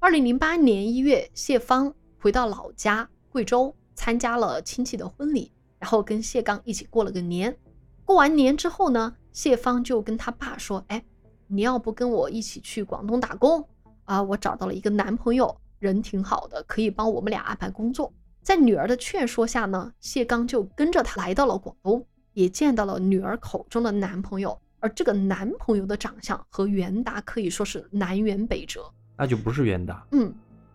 [0.00, 7.56] 二零零八年一月，谢芳回到老家贵州，参加了亲戚的婚礼，然后跟谢刚一起过了个年。
[8.04, 11.00] 过完年之后呢，谢芳就跟他爸说：“哎，
[11.46, 13.64] 你要不跟我一起去广东打工
[14.02, 14.20] 啊？
[14.20, 22.04] 我找到了一个男朋友，人挺好的，可以帮我们俩安排工作。”在女儿的劝说下呢，谢刚就跟着他来到了广东，
[22.36, 24.56] 也见到了女儿口中的男朋友。
[24.78, 28.84] 而这个男朋友的长相和袁达可以说是南辕北辙。
[29.16, 30.06] 那就不是袁达。
[30.12, 30.32] 嗯，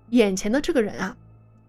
[0.10, 1.16] 眼前的这个人啊，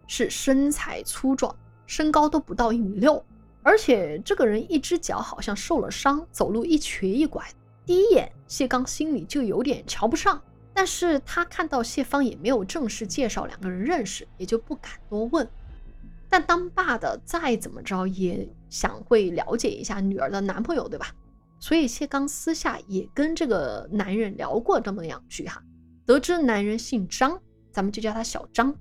[0.07, 1.55] 是身材粗壮，
[1.87, 3.23] 身高都不到一米六，
[3.63, 7.47] 而且这个人一只脚好像受了伤，走路一瘸一拐。
[7.85, 10.41] 第一眼，谢刚心里就有点瞧不上，
[10.73, 15.47] 但是他看到谢芳也没有正式介绍两个人认识，也就不敢多问。
[16.33, 21.09] 但当爸的再怎么着也想会了解一下女儿的男朋友，对吧？
[21.61, 25.63] 所以谢刚私下也跟这个男人聊过这么两句哈。
[26.07, 27.39] 得知男人姓张，
[27.71, 28.75] 咱们就叫他小张。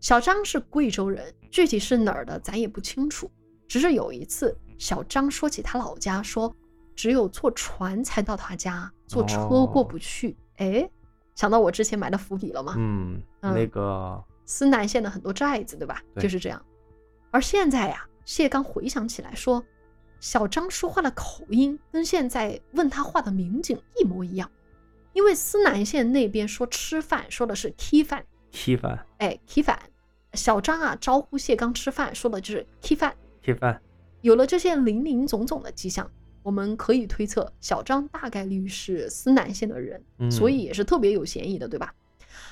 [0.00, 3.30] 小张是贵州人，具体是哪儿的咱也不清楚。
[3.68, 6.50] 只是有一次，小张说起他老家，说
[6.96, 10.34] 只有坐船才到他家，坐车过不去。
[10.56, 10.88] 哎、
[11.34, 12.74] 想到我之前埋的伏笔了吗？
[12.78, 16.00] 嗯，嗯那个思南县的很多寨子，对吧？
[16.14, 16.64] 对就是这样。
[17.30, 19.64] 而现在呀、谢刚回想起来说，
[20.20, 24.50] 小张说话的口音跟现在问他话的民警一模一样，
[25.12, 29.04] 因为思南县那边说吃饭说的是 k 饭，踢饭。
[29.18, 29.78] 哎 k 饭，
[30.32, 33.14] 小张啊招呼谢刚吃饭说的就是 k 饭。
[33.42, 33.80] 踢饭，
[34.22, 36.10] 有了这些零零总总的迹象，
[36.42, 41.94] 我们可以推测小张大概率是思南县的人，嗯所以也是特别有嫌疑的，对吧？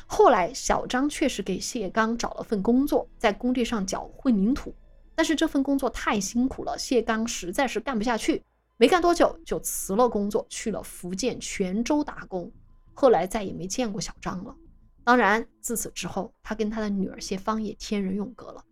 [0.07, 4.75] 后来小张确实给谢刚找了份工作，在工地上搅混凝土，
[5.15, 8.43] 但是这份工作太辛苦了，谢刚实在是干不下去，
[8.77, 12.51] 没干多久就辞了工作，去了福建泉州打工。
[12.93, 14.55] 后来再也没见过小张了。
[15.05, 18.65] 当然，自此之后，他跟他的女儿谢芳也天人永隔了。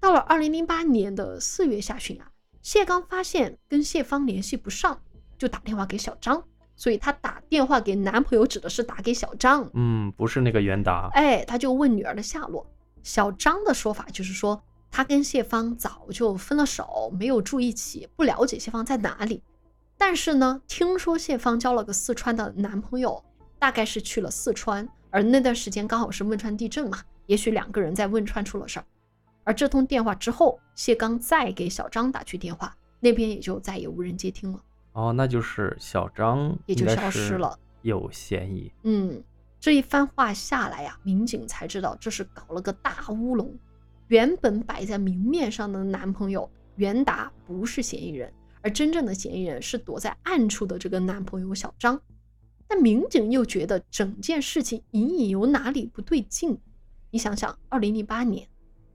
[0.00, 2.30] 到了二零零八年的四月下旬啊，
[2.62, 5.02] 谢刚发现跟谢芳联系不上，
[5.36, 6.42] 就打电话给小张。
[6.80, 12.66] 所以她打电话给男朋友指的是打给小张，嗯，不是那个袁达，哎，他就问女儿的下落。
[13.02, 19.42] 小张的说法就是说，他跟谢芳早就分了手，没有住一起，不了解谢芳在哪里。
[19.98, 23.22] 但是呢，听说谢芳交了个四川的男朋友，
[23.58, 28.86] 大概是去了四川，而那段时间刚好是汶川地震嘛，也许两个人在汶川出了事儿。
[29.44, 34.58] 而这通电话之后，谢刚再给小张打去电话，那边也就再也无人接听了。
[34.92, 38.72] 哦，那就是小张也就消失了有嫌疑。
[38.82, 39.22] 嗯，
[39.58, 43.54] 这一番话下来呀、民警才知道这是搞了个大乌龙。
[44.08, 52.00] 原本摆在明面上的男朋友袁达不是嫌疑人，而真正的嫌疑人是躲在暗处的这个男朋友小张。
[52.66, 56.58] 但民警又觉得整件事情隐隐有哪里不对劲。
[57.10, 58.46] 你想想，二零零八年，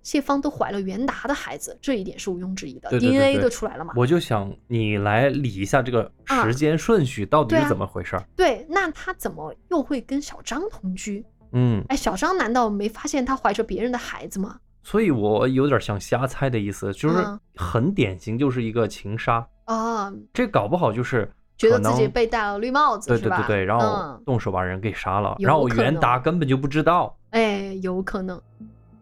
[0.06, 3.92] 谢芳都怀了袁达的孩子，这一点是毋庸置疑的对对对 DNA 都出来了嘛？
[3.98, 8.24] 我就想你来理一下这个啊时间顺序到底是怎么回事儿？
[8.38, 11.26] 对，那他怎么又会跟小张同居？
[11.54, 14.60] 嗯，哎，小张难道没发现他怀着别人的孩子吗？
[14.84, 19.48] 所以我有点想瞎猜的意思，就是嗯很典型，就是一个情杀。
[19.64, 27.18] 啊，这搞不好就是觉得自己被戴了绿帽子，对对对对，然后嗯，动手把人给杀了，有然后袁达根本就不知道。
[27.32, 28.40] 哎，有可能。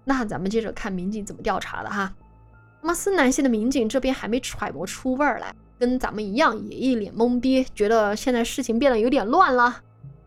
[0.04, 2.14] 那咱们接着看民警怎么调查的哈。
[2.82, 9.82] 那么思南县的民警这边还没揣摩出味儿来，跟咱们一样也一脸懵逼，觉得现在事情变得有点乱了。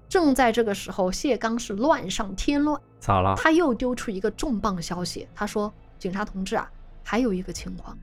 [0.08, 3.34] 正在这个时候，谢刚是乱上添乱，咋了？
[3.36, 6.70] 他又丢出一个重磅消息，他说：“警察同志啊，
[7.02, 7.98] 还有一个情况，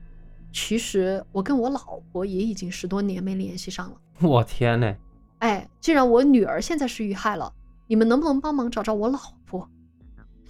[0.52, 3.96] 其实我跟我老婆也已经十多年没联系上了。
[4.20, 4.94] 我天呐，
[5.38, 7.52] 哎，既然我女儿现在是遇害了，
[7.88, 9.68] 你们能不能帮忙找找我老婆？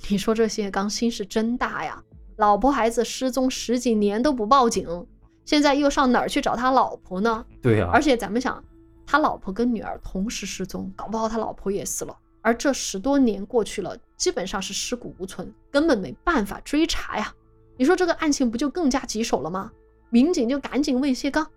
[0.09, 2.03] 你说这谢刚心是真大呀！
[2.37, 5.07] 老婆孩子失踪十几年都不报警，
[5.45, 7.45] 现在又上哪儿去找他老婆呢？
[7.63, 8.63] 对呀、而且咱们想，
[9.07, 12.17] 他老婆跟女儿同时失踪，搞不好他老婆也死了。
[12.43, 17.33] 而这十多年过去了，基本上是尸骨无存，根本没办法追查呀。
[17.79, 19.73] 你说这个案情不就更加棘手了吗？
[20.11, 21.51] 民警就赶紧问谢刚：“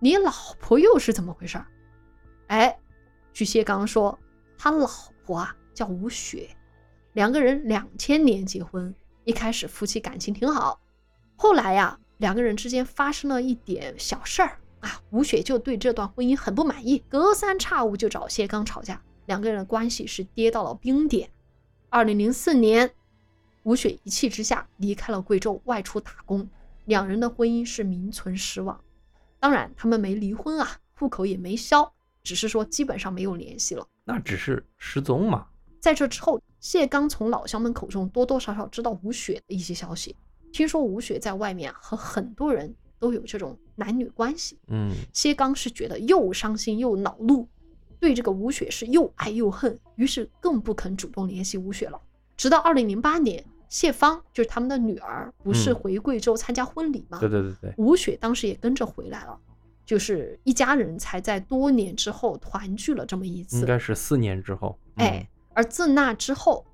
[0.00, 1.66] 你老婆又是怎么回事儿？”
[2.48, 2.78] 哎，
[3.32, 4.18] 据谢刚说，
[4.56, 4.88] 他老
[5.26, 6.48] 婆啊叫吴雪，
[7.20, 10.80] 两个人两千年结婚，一开始夫妻感情挺好，
[11.36, 21.28] 后来呀，两个人之间发生了一点小事儿啊，吴雪就对这段婚姻很不满意，隔三差五就找谢刚吵架，两个人的关系是跌到了冰点。
[21.90, 22.90] 二零零四年，
[23.64, 26.48] 吴雪一气之下离开了贵州，外出打工，
[26.86, 28.82] 两人的婚姻是名存实亡。
[29.38, 33.86] 当然，他们没离婚啊，户口也没销，只是说基本上没有联系了。
[34.06, 35.48] 那只是失踪嘛。
[35.80, 40.14] 在这之后，谢刚从老乡们口中多多少少知道吴雪的一些消息，
[40.52, 44.58] 听说吴雪在外面和很多人都有这种男女关系。
[44.68, 47.48] 嗯，谢刚是觉得又伤心又恼怒，
[47.98, 51.98] 对这个吴雪是又爱又恨，于是更不肯主动联系吴雪了。
[52.36, 57.18] 直到二零零八年，谢芳就是他们的女儿，不是嗯回贵州参加婚礼吗？
[57.20, 59.38] 对对对对，吴雪当时也跟着回来了，
[59.86, 63.60] 就是一家人才在多年之后团聚了这么一次。
[63.60, 64.78] 应该是四年之后。
[64.96, 65.28] 嗯哎，
[65.60, 66.64] 而自那之后，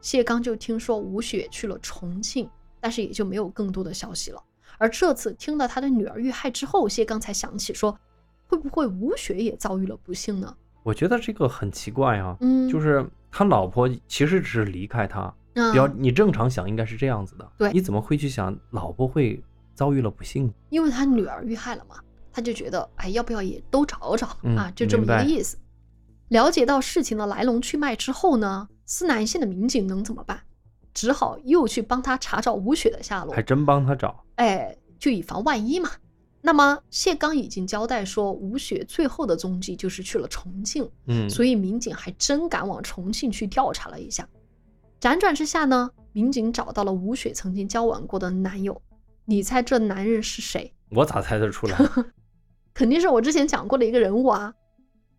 [0.00, 4.40] 谢刚就听说吴雪去了重庆，但是也就没有更多的消息了。
[4.78, 7.98] 而这次听到他的女儿遇害之后，谢刚才想起说，
[8.46, 10.56] 会不会吴雪也遭遇了不幸呢？
[10.84, 15.22] 我觉得这个很奇怪啊，嗯，就是他老婆其实只是离开他，
[15.54, 19.42] 嗯比较你正常想应该是这样子的，对你怎么会去想老婆会
[19.74, 20.54] 遭遇了不幸？
[20.68, 21.96] 因为他女儿遇害了嘛，
[22.32, 24.72] 他就觉得，哎，要不要也都找找、嗯啊？
[24.76, 25.58] 就这么一个意思。
[26.28, 30.40] 了解到事情的来龙去脉之后呢，思南县的民警能怎么办？
[30.92, 33.42] 只好又去帮他查找吴雪的下落还。
[33.42, 34.24] 真帮他找。
[34.36, 35.90] 哎，就以防万一嘛。
[36.40, 44.28] 那么谢刚已经交代说，吴雪最后的踪迹就是去了重庆，嗯，所以民警还真赶往重庆去调查了一下。
[45.00, 48.80] 辗转之下呢，民警找到了吴雪曾经交往过的男友。
[49.24, 50.72] 你猜这男人是谁？
[50.90, 51.76] 我咋猜得出来
[52.72, 54.54] 肯定是我之前讲过的一个人物啊，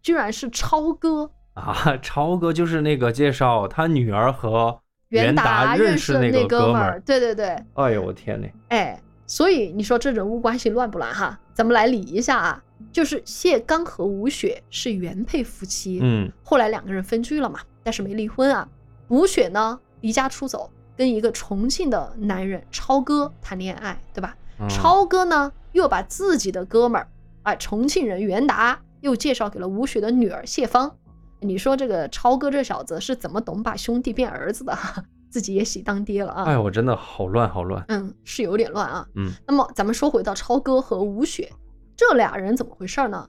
[0.07, 1.29] 居然是超哥。
[1.53, 1.99] 啊？
[2.01, 4.79] 超哥就是那个介绍他女儿和
[5.09, 7.01] 袁达认的识那个们儿，。
[7.05, 11.37] 对对对，哎呦我天呐，哎，所以你说这人物关系乱不乱哈？
[11.53, 12.63] 咱们来理一下啊。
[12.89, 18.65] 就是谢刚和吴雪是原配夫妻，嗯后来两个人分居了嘛，但是没离婚啊。
[19.09, 24.37] 吴雪呢离家出走，跟一个重庆的男人超哥谈恋爱，对吧？
[24.61, 27.09] 嗯超哥呢又把自己的哥们儿，
[27.43, 30.93] 哎，重庆人袁达又介绍给了吴雪的女儿谢芳。
[31.39, 34.75] 你说这个超哥这小子是怎么懂把兄弟变儿子的？
[35.29, 36.43] 自己也喜当爹了啊！
[36.45, 37.83] 哎，我真的好乱好乱。
[37.89, 39.05] 嗯，是有点乱啊。
[39.15, 41.51] 嗯那么咱们说回到超哥和吴雪
[41.97, 43.27] 这俩人怎么回事呢？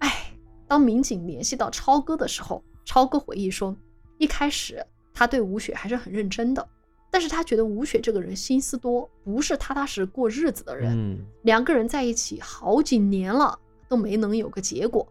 [0.00, 0.32] 哎，
[0.66, 3.74] 当民警联系到超哥的时候，超哥回忆说，
[4.18, 4.84] 一开始
[5.14, 6.68] 他对吴雪还是很认真的，
[7.12, 10.92] 但是他觉得吴雪这个人心思多，不是踏踏实过日子的人。
[10.92, 13.56] 嗯两个人在一起好几年了，
[13.90, 15.06] 都没能有个结果。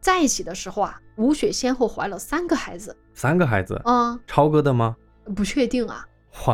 [0.00, 4.96] 在一起的时候啊，吴雪先后怀了三个孩子三个孩子，嗯、超哥的吗？
[5.36, 6.06] 不确定啊。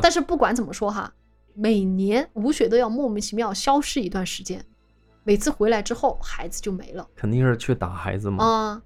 [0.03, 1.13] 但是不管怎么说哈，
[1.55, 4.65] 每年吴雪都要莫名其妙消失一段时间，
[5.23, 8.45] 每次回来之后孩子就没了肯定是去打孩子嘛。
[8.45, 8.83] 啊。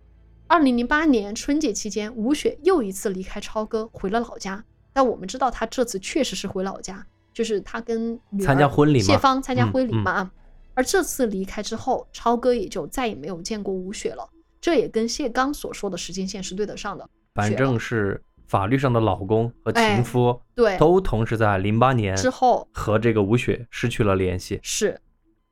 [0.48, 4.64] 二零零八年春节期间，吴雪又一次离开超哥，回了老家。
[4.92, 10.30] 但我们知道她这次确实是回老家，就是她跟女儿参加婚礼嘛谢芳参加嗯婚礼嘛。
[10.74, 14.28] 而这次离开之后，超哥也就再也没有见过吴雪了。
[14.60, 17.08] 这也跟谢刚所说的时间线是对得上的。
[17.34, 24.58] 反正是法律上的老公和情夫对，都同时在零八年之后和这个吴雪失去了联系。
[24.62, 25.00] 是，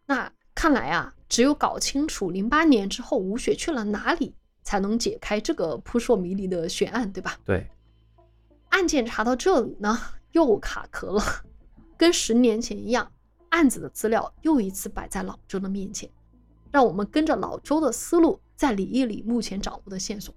[0.06, 7.38] 那看来啊，只有搞清楚零八年之后吴雪去了哪里，才能解开这个扑朔迷离的悬案，对吧？
[7.44, 7.66] 对，
[8.70, 9.96] 案件查到这里呢，
[10.32, 11.22] 又卡壳了，
[11.96, 13.10] 跟十年前一样，
[13.50, 16.08] 案子的资料又一次摆在老周的面前，
[16.70, 20.34] 让我们跟着老周的思路，再理一理目前掌握的线索。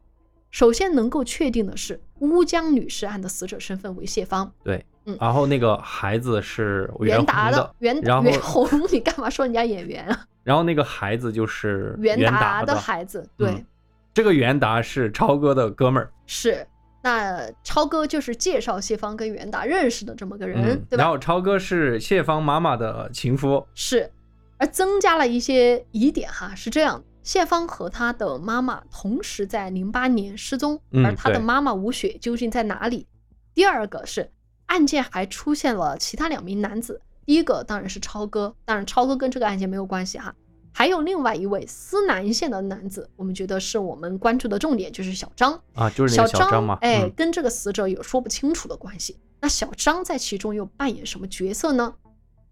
[0.49, 10.25] 首先能够确定的是，乌江女士案的死者身份为谢芳，对，嗯然后那个孩子是袁达的，袁然后袁红， 你干嘛说人家演员啊？
[10.43, 13.65] 然后那个孩子就是袁达的孩子，对，嗯
[14.13, 16.67] 这个袁达是超哥的哥们儿，是。
[17.03, 21.03] 那超哥就是介绍谢芳跟袁达认识的这么个人，嗯，对吧？
[21.03, 24.11] 然后超哥是谢芳妈妈的情夫，是，
[24.57, 33.07] 而增加了一些疑点哈，是这样的：谢芳和他的妈妈同时在零八年失踪，嗯而他的妈妈吴雪究竟在哪里？
[33.53, 34.31] 第二个是
[34.67, 40.33] 案件还出现了其他两名男子，第一个当然是超哥，当然超哥跟这个案件没有关系哈。
[40.73, 45.61] 还有另外一位思南县的男子，我们觉得是我们关注的重点，就是小张。
[45.73, 49.19] 啊，就是那个小张嘛，哎，嗯跟这个死者有说不清楚的关系。
[49.41, 51.93] 那小张在其中又扮演什么角色呢？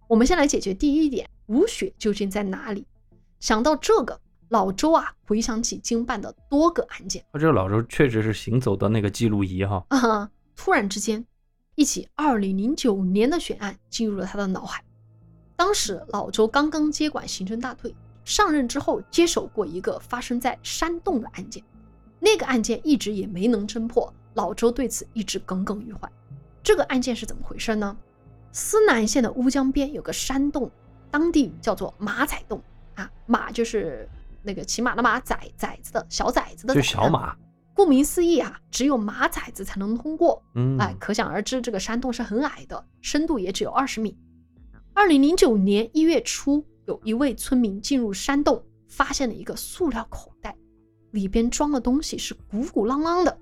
[0.07, 2.85] 我们先来解决第一点，吴雪究竟在哪里？
[3.39, 11.25] 想到这个，老周啊回想起经办的多个案件这个老周确实是行走的那个记录仪哈，啊，突然之间，
[11.75, 14.83] 一起2009年的悬案进入了他的脑海。
[15.55, 17.93] 当时老周刚刚接管刑侦大队，
[18.29, 21.63] 上任之后接手过一个发生在山洞的案件，
[22.19, 26.07] 那个案件一直也没能侦破，老周对此一直耿耿于怀。
[26.61, 27.97] 这个案件是怎么回事呢？
[28.51, 30.69] 思南县的乌江边有个山洞，
[31.09, 32.61] 当地语叫做马仔洞
[32.93, 34.07] 啊，马就是
[34.43, 37.35] 那个骑马的马，崽崽子的小崽子的就崽小马，
[37.73, 40.43] 顾名思义啊，只有马崽子才能通过。
[40.53, 44.15] 嗯，哎，可想而知，这个山洞是很矮的，深度也只有二十米。
[44.93, 50.57] 二零零九年一月初，有一位村民进入山洞，发现了一个塑料口袋，
[51.11, 53.39] 里边装的东西是鼓鼓囊囊的，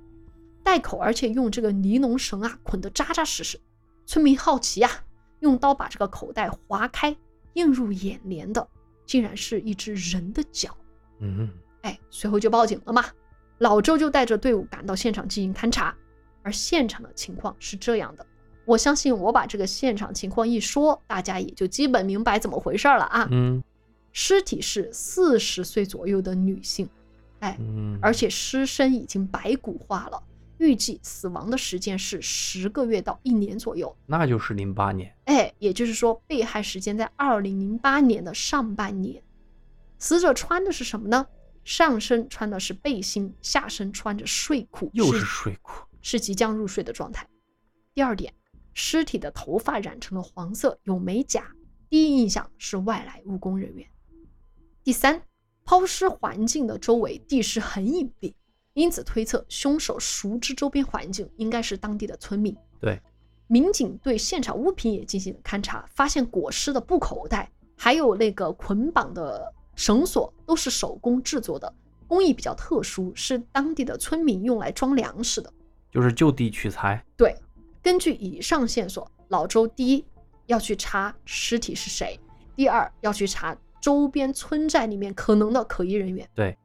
[0.66, 3.58] 袋口而且用这个尼龙绳啊捆得扎扎实实。
[4.06, 4.92] 村民好奇呀、
[5.40, 7.16] 用刀把这个口袋划开，
[7.54, 8.68] 映入眼帘的
[9.06, 10.76] 竟然是一只人的脚。
[11.20, 11.50] 嗯，
[11.84, 13.06] 哎，随后就报警了嘛。
[13.60, 15.96] 老周就带着队伍赶到现场进行勘查，
[16.44, 18.26] 而现场的情况是这样的。
[18.68, 23.26] 我相信我把这个现场情况一说，大家也就基本明白怎么回事了啊。
[23.32, 23.64] 嗯
[24.12, 26.90] 尸体是四十岁左右的女性，
[27.40, 30.22] 哎，嗯，而且尸身已经白骨化了，
[30.58, 33.96] 预计死亡的时间是十个月到一年左右。
[34.06, 39.22] 那就是零八年，哎，也就是说，被害时间在二零零八年的上半年。
[40.00, 41.26] 死者穿的是什么呢？
[41.64, 47.28] 上身穿的是背心，下身穿着睡裤，又是睡裤，是即将入睡的状态。
[47.94, 48.34] 第二点，
[48.80, 51.52] 尸体的头发染成了黄色，有美甲，
[51.90, 53.90] 第一印象是外来务工人员。
[54.84, 55.20] 第三，
[55.66, 58.36] 抛尸环境的周围地势很隐蔽，
[58.74, 62.56] 因此推测凶手熟知周边环境，应该是当地的村民。
[62.80, 63.02] 对，
[63.48, 71.74] 民警对现场物品也进行了勘查，发现裹尸的布口袋，还有那个捆绑的绳索都是手工制作的，
[72.06, 75.52] 工艺比较特殊，是当地的村民用来装粮食的。
[75.90, 77.36] 就是就地取材，对，
[77.88, 80.06] 根据以上线索，老周第一
[80.48, 82.20] 要去查尸体是谁，
[82.54, 86.28] 第二要去查周边村寨里面可能的可疑人员。
[86.36, 86.58] 对，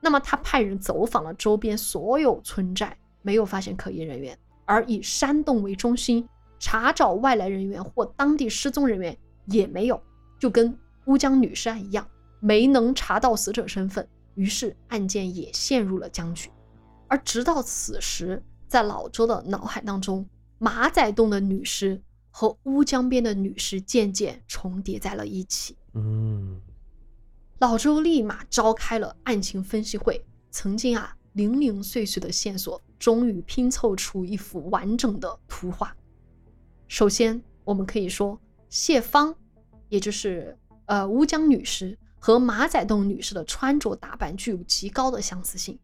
[0.00, 6.26] 那么他派人走访了周边所有村寨，没有发现可疑人员，而以山洞为中心
[6.58, 9.14] 查找外来人员或当地失踪人员
[9.48, 10.02] 也没有，
[10.38, 10.74] 就跟
[11.04, 12.08] 乌江女尸案一样，
[12.40, 16.48] 没能查到死者身份，于是案件也陷入了僵局。
[17.06, 20.26] 而直到此时，在老周的脑海当中，
[20.62, 21.98] 马仔洞的女尸
[22.30, 25.74] 和乌江边的女尸渐渐重叠在了一起。
[25.94, 26.60] 嗯，
[27.60, 30.22] 老周立马召开了案情分析会。
[30.50, 35.96] 曾经啊零零碎碎的线索，终于拼凑出一幅完整的图画。
[36.88, 38.38] 首先，我们可以说
[38.68, 39.34] 谢芳，
[39.88, 45.78] 也就是呃乌江女尸和马仔洞女尸的穿着打扮具有极高的相似性。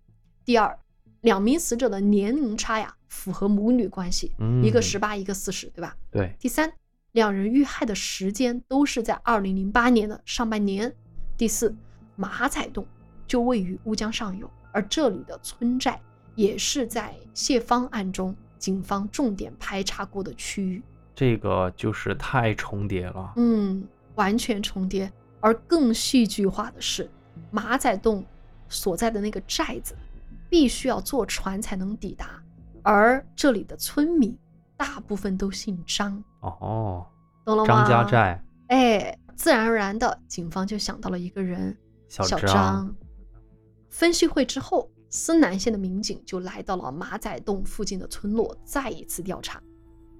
[0.45, 0.79] 第二，
[1.23, 5.97] 两名死者的年龄差呀，符合母女关系，嗯一个十八，一个四十，对吧？
[6.11, 6.71] 对，第三，
[7.13, 10.95] 两人遇害的时间都是在二零零八年的上半年。
[11.39, 11.75] 第四，
[12.15, 12.87] 马仔洞
[13.27, 15.99] 就位于乌江上游，而这里的村寨
[16.35, 20.83] 也是在谢芳案中警方重点排查过的区域。
[21.15, 23.33] 这个就是太重叠了。
[23.37, 23.83] 嗯，
[24.15, 25.11] 完全重叠。
[25.41, 27.09] 而更戏剧化的是，
[27.51, 28.25] 马仔洞
[28.69, 29.95] 所在的那个寨子，
[30.51, 32.43] 必须要坐船才能抵达，
[32.87, 34.39] 而这里的村民
[34.77, 37.05] 大部分都姓张，哦，
[37.45, 37.67] 懂了吗？
[37.67, 41.77] 张家寨，哎，自然而然的，警方就想到了一个人，
[42.09, 42.95] 小小张
[43.91, 49.61] 分析会之后，思南县的民警就来到了马仔洞附近的村落，再一次调查。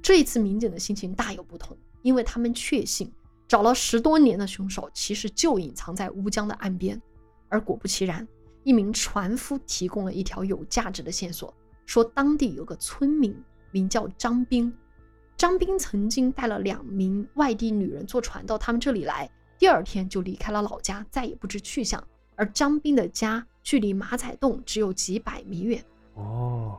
[0.03, 3.13] 这一次民警的心情大有不同，因为他们确信
[3.47, 7.01] 找了十多年的凶手其实就隐藏在乌江的岸边。
[7.49, 8.27] 而果不其然，
[8.65, 11.55] 一名船夫提供了一条有价值的线索，
[11.87, 13.35] 说当地有个村民
[13.71, 14.73] 名叫张兵，
[15.37, 22.03] 张兵曾经带了两名外地女人坐船到他们这里来，第二天就离开了老家，再也不知去向。
[22.35, 25.83] 而张兵的家距离马仔洞只有几百米远。
[26.15, 26.79] 哦，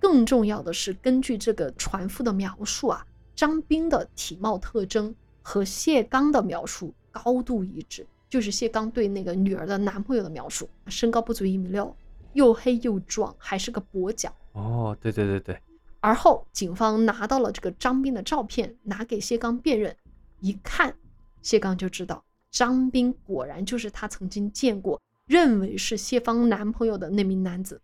[0.00, 3.06] 更重要的是，根据这个船夫的描述啊，
[3.36, 11.94] 张兵的体貌特征和谢刚的描述高度一致，就是谢刚对那个女儿的男朋友的描述，身高不足一米六，
[12.34, 14.34] 又黑又壮，还是个跛脚。
[14.52, 15.60] 哦，对对对对，
[16.00, 19.96] 而后，警方拿到了这个张斌的照片，拿给谢刚辨认，
[20.40, 20.94] 一看，
[21.40, 27.80] 谢刚就知道张斌果然就是他曾经见过、认为是谢芳男朋友的那名男子。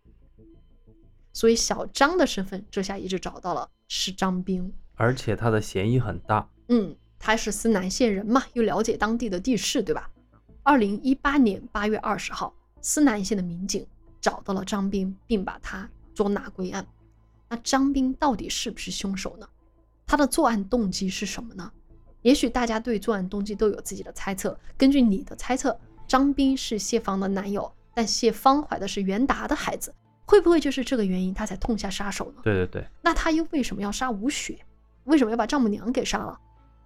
[1.33, 4.73] 所以，小张的身份这下也就找到了，是张斌。
[4.95, 6.49] 而且他的嫌疑很大。
[6.67, 10.11] 嗯，他是思南县人嘛，又了解当地的地势，对吧？
[10.63, 13.87] 二零一八年八月二十号，思南县的民警
[14.21, 16.85] 找到了张斌，并把他捉拿归案。
[17.47, 19.47] 那张斌到底是不是凶手呢？
[20.05, 21.71] 他的作案动机是什么呢？
[22.21, 24.59] 也许大家对作案动机都有自己的猜测。
[24.77, 29.93] 根据你的猜测，张斌是谢芳的男友，但谢芳怀的是袁达的孩子，
[30.25, 32.41] 会不会就是这个原因他才痛下杀手呢？
[32.43, 34.59] 对对对，那他又为什么要杀吴雪？
[35.05, 36.39] 为什么要把丈母娘给杀了？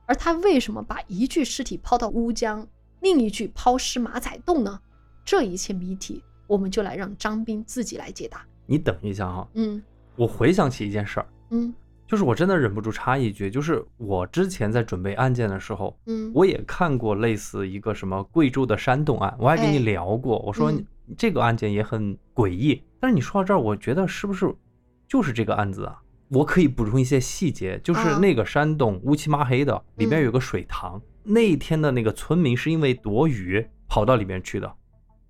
[0.06, 2.68] 而他为什么把一具尸体抛到乌江，
[3.00, 4.80] 另一具抛尸马仔洞呢？
[5.26, 6.22] 这一切谜题，
[6.54, 8.46] 我们就来让张斌自己来解答。
[8.68, 9.82] 你等一下哈，嗯
[10.16, 11.74] 我回想起一件事儿，嗯
[12.06, 20.72] 就是我真的忍不住插一句，就是我之前在准备案件的时候，嗯，我也看过类似一个什么贵州的山洞案，我还跟你哎聊过，我说
[21.18, 22.84] 这个案件也很诡异。
[23.00, 24.54] 但是你说到这儿，我觉得是不是
[25.08, 26.00] 就是这个案子啊？
[26.30, 31.02] 我可以补充一些细节，就是啊那个山洞乌漆麻黑的，里边嗯有个水塘。
[31.24, 34.72] 那一天的那个村民是因为躲雨跑到里面去的，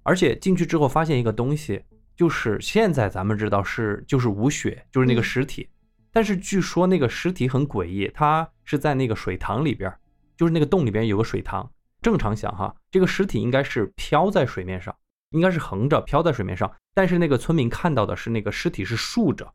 [0.04, 1.84] 而且进去之后发现一个东西，
[2.16, 5.70] 就是现在咱们知道是就是吴雪，就是那个嗯尸体。
[6.12, 9.98] 但是据说那个尸体很诡异，它是在那个水塘里边儿，
[10.38, 11.68] 就是那个洞里边有个水塘。
[12.02, 14.96] 正常想哈，这个尸体应该是漂在水面上，
[15.32, 16.72] 应该是横着漂在水面上。
[16.94, 19.52] 但是那个村民看到的是那个尸体是竖着，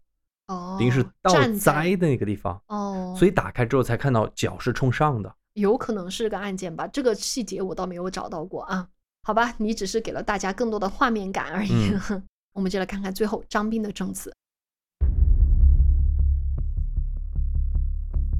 [0.46, 5.32] 哦，等于是倒栽的那个地方，哦，所以打开之后才看到脚是冲上的。
[5.52, 8.88] 有可能是个案件吧，这个细节我倒没有找到过啊。
[9.28, 11.92] 好吧，你只是给了大家更多的画面感而已。
[12.56, 14.32] 我们就来看看最后张斌的证词。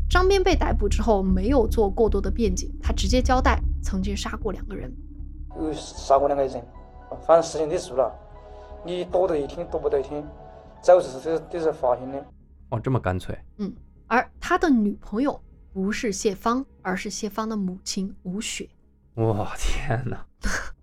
[0.08, 4.90] 张斌被逮捕之后，没有做过多的辩解，他直接交代曾经杀过两个人。
[5.58, 6.66] 有杀过两个人，
[7.26, 8.10] 反正事情都做了，
[8.82, 10.26] 你躲得一天躲不得一天，
[10.80, 12.24] 走是这这是发现的。
[12.70, 13.38] 哦，这么干脆。
[13.58, 13.70] 嗯
[14.06, 15.38] 而他的女朋友
[15.70, 18.66] 不是谢芳，而是谢芳的母亲吴雪。
[19.12, 20.24] 我天哪！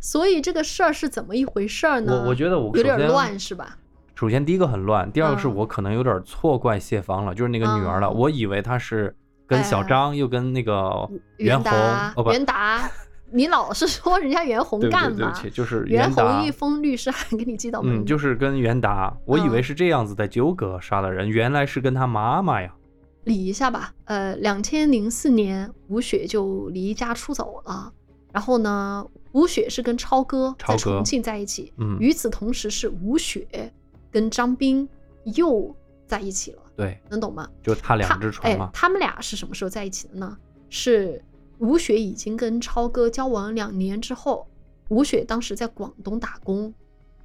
[0.00, 2.22] 所以这个事儿是怎么一回事儿呢？
[2.22, 3.76] 我我觉得我有点乱，是吧？
[4.14, 9.14] 首先第一个很乱，第二个是嗯我可能有点错怪谢芳了，就是那个女儿了，嗯我以为她是
[9.46, 12.90] 跟小哎张又跟那个袁弘达，哦不袁达，
[13.30, 14.80] 你老是说人家袁弘？
[14.90, 22.74] 干嘛就是袁弘一封律师函给你寄到门嗯，就是跟袁达，我以为嗯是这样子在纠葛杀了人，原来是跟他妈妈呀。
[23.24, 23.92] 理一下吧。
[24.06, 27.92] 呃，两千零四年，吴雪就离家出走了。
[28.32, 31.72] 然后呢，吴雪是跟超哥在重庆在一起。
[31.76, 33.72] 嗯与此同时，是吴雪
[34.10, 34.88] 跟张斌
[35.36, 35.74] 又
[36.06, 37.48] 在一起了，对，能懂吗？
[37.62, 38.70] 就他两只船哎嘛，。
[38.72, 40.36] 他们俩是什么时候在一起的呢？
[40.70, 41.22] 是
[41.58, 44.46] 吴雪已经跟超哥交往两年之后，
[44.88, 46.72] 吴雪当时在广东打工，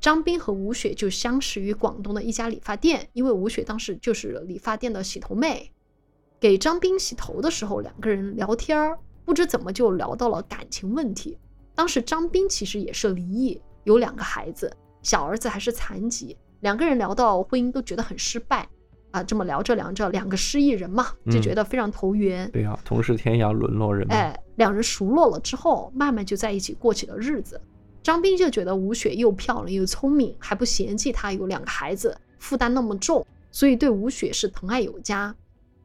[0.02, 5.72] 张斌和吴雪就相识于广东的一家理发店，因为吴雪当时就是理发店的洗头妹，
[6.40, 11.38] 给张斌洗头的时候，两个人聊天儿，不知怎么就聊到了感情问题。
[11.76, 14.72] 当时张斌其实也是离异，有两个孩子，
[15.02, 18.68] 小儿子还是残疾，两个人聊到婚姻都觉得很失败。
[19.12, 22.50] 啊，这么聊着聊着，两个失意人嘛，就觉嗯得非常投缘。
[22.52, 24.16] 对呀、同是天涯沦落人嘛。
[24.16, 27.62] 哎，两人熟络了之后，慢慢就在一起过起了日子。
[28.02, 35.36] 张斌就觉得吴雪又漂亮又聪明，还不嫌弃她有两个孩子，负担那么重，所以对吴雪是疼爱有加。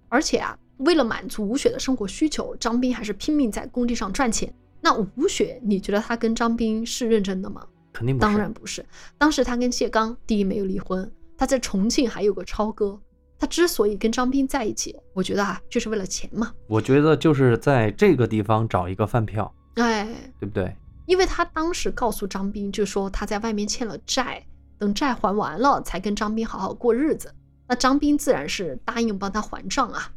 [0.08, 4.50] 而且啊，为了满足吴雪的生活需求，张斌还是拼命在工地上赚钱。
[4.80, 7.66] 那吴雪，你觉得她跟张斌是认真的吗？
[7.92, 8.30] 肯定不是。
[8.30, 8.84] 当然不是。
[9.16, 13.00] 当时她跟谢刚第一没有离婚，她在重庆还有个超哥。
[13.38, 16.52] 她之所以跟张斌在一起，我觉得啊，就是为了钱嘛。
[16.66, 20.06] 我觉得就是在这个地方找一个饭票，哎，
[20.40, 20.74] 对不对？
[21.06, 24.44] 因为他当时告诉张斌，就说他在外面欠了债，
[24.76, 27.32] 等债还完了才跟张斌好好过日子。
[27.66, 30.10] 那张斌自然是答应帮他还账啊。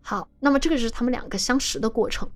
[0.00, 2.28] 好，那么这个是他们两个相识的过程。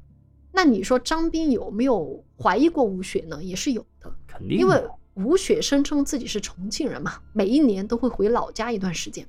[0.56, 3.44] 那你说张斌有没有怀疑过吴雪呢？
[3.44, 4.82] 也是有的，肯定因为
[5.12, 9.26] 吴雪声称自己是重庆人嘛，每一年都会回老家一段时间。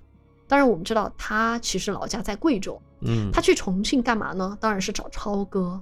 [0.47, 4.57] 当然，我们知道他其实老家在贵州，嗯，他去重庆干嘛呢？
[4.61, 5.81] 当然是找超哥，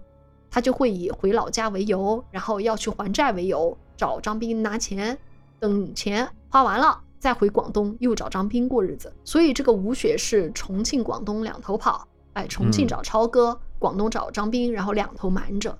[0.49, 5.15] 他就会以回老家为由，然后要去还债为由，找张斌拿钱，
[5.59, 9.13] 等钱花完了再回广东，又找张斌过日子。
[9.23, 15.77] 所以这个吴雪是重庆、广东两头跑，哎，重庆嗯找超哥，广东找张斌，然后两头瞒着。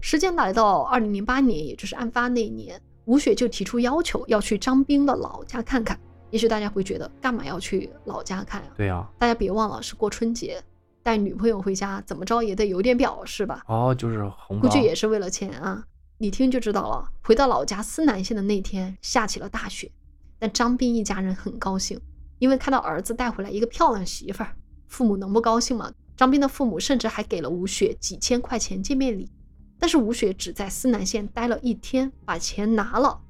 [0.00, 6.00] 时间来到二零零八年，也就是案发那一年，吴雪就提出要求要去张斌的老家看看。
[6.30, 8.68] 也许大家会觉得，干嘛要去老家看啊？
[8.78, 10.62] 对呀、大家别忘了是过春节，
[11.02, 13.62] 带女朋友回家，怎么着也得有点表示吧？
[13.66, 15.84] 哦，就是红包，估计也是为了钱啊！
[16.16, 17.10] 你听就知道了。
[17.22, 19.92] 回到老家思南县的那天，下起了大雪，
[20.38, 22.00] 但张斌一家人很高兴，
[22.38, 24.56] 因为看到儿子带回来一个漂亮媳妇儿，
[24.86, 25.92] 父母能不高兴吗？
[26.18, 29.30] 张斌的父母甚至还给了吴雪几千块钱见面礼，
[29.78, 33.20] 但是吴雪只在思南县待了一天，把钱拿了，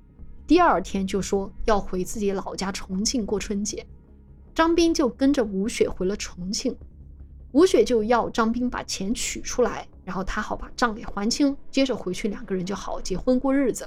[0.46, 3.86] 第二天就说要回自己老家重庆过春节。
[4.54, 6.74] 张斌就跟着吴雪回了重庆，
[7.52, 13.86] 吴雪就要张斌把钱取出来，然后他好把账给还清，接着回去两个人就好结婚过日子。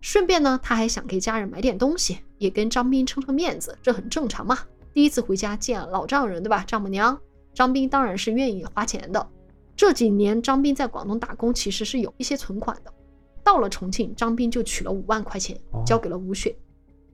[0.00, 4.58] 顺便呢，他还想给家人买点东西，也跟张斌撑撑面子，这很正常嘛。
[4.92, 6.64] 第一次回家见老丈人，对吧？
[6.66, 7.16] 丈母娘，
[7.54, 9.26] 张斌当然是愿意花钱的。
[9.74, 12.92] 这几年张斌在广东打工，其实是有一些存款的。
[13.44, 16.54] 到了重庆，张斌就取了五万块钱哦，交给了吴雪。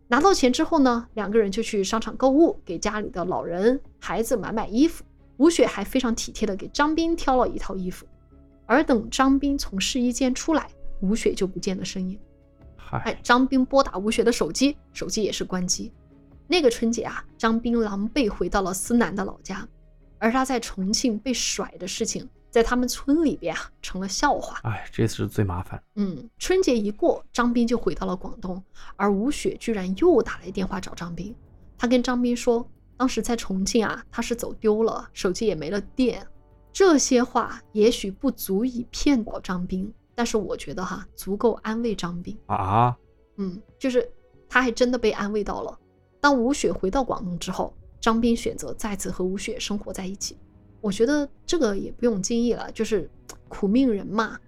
[0.09, 5.05] 拿到钱之后呢，两个人就去商场购物，给家里的老人、孩子买买衣服。
[5.39, 8.07] 吴雪还非常体贴的给张斌挑了一套衣服。
[8.67, 10.69] 而等张斌从试衣间出来，
[11.01, 12.19] 吴雪就不见了身影。
[12.91, 15.93] 哎嗨，，张斌拨打吴雪的手机，手机也是关机。
[16.47, 19.67] 那个春节啊，张斌狼狈回到了思南的老家，
[20.19, 24.59] 而他在重庆被甩的事情，在他们村里边啊成了笑话。
[24.65, 25.83] 哎，这是最麻烦。
[25.97, 28.63] 嗯，春节一过，张斌就回到了广东，
[28.97, 31.35] 而吴雪居然又打来电话找张斌。
[31.77, 36.27] 他跟张斌说，当时在重庆啊，他是走丢了，手机也没了电。
[36.73, 42.37] 这些话也许不足以骗倒张斌，但是我觉得哈，足够安慰张斌。
[42.47, 42.97] 啊，
[43.37, 44.11] 嗯，就是
[44.49, 45.79] 他还真的被安慰到了。
[46.21, 50.37] 当吴雪回到广东之后，张斌选择再次和吴雪生活在一起。
[50.81, 53.11] 我觉得这个也不用惊异了，就是
[53.49, 54.39] 苦命人嘛，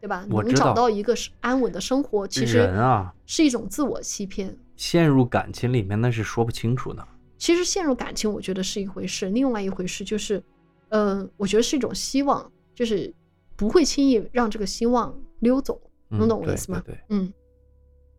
[0.00, 0.24] 对吧？
[0.28, 4.56] 能我知道找到一个是安稳的生活，其实人啊，是一种自我欺骗。
[4.76, 7.06] 陷入感情里面那是说不清楚的。
[7.38, 10.42] 其实陷入感情，我觉得是一回事，另外一回事就是，
[10.90, 13.12] 呃，我觉得是一种希望，就是
[13.56, 16.82] 不会轻易让这个希望溜走，能懂我意思吗？
[16.84, 17.32] 对对嗯。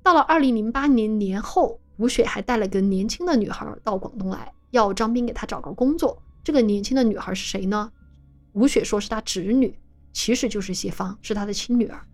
[0.02, 6.22] 到了二零零八年年后，吴雪还带了个年轻的女孩到广东来，要张斌给他找个工作。
[6.44, 7.92] 这个年轻的女孩是谁呢？
[8.54, 9.78] 吴雪说是她侄女，
[10.12, 12.06] 其实就是谢芳，是她的亲女儿。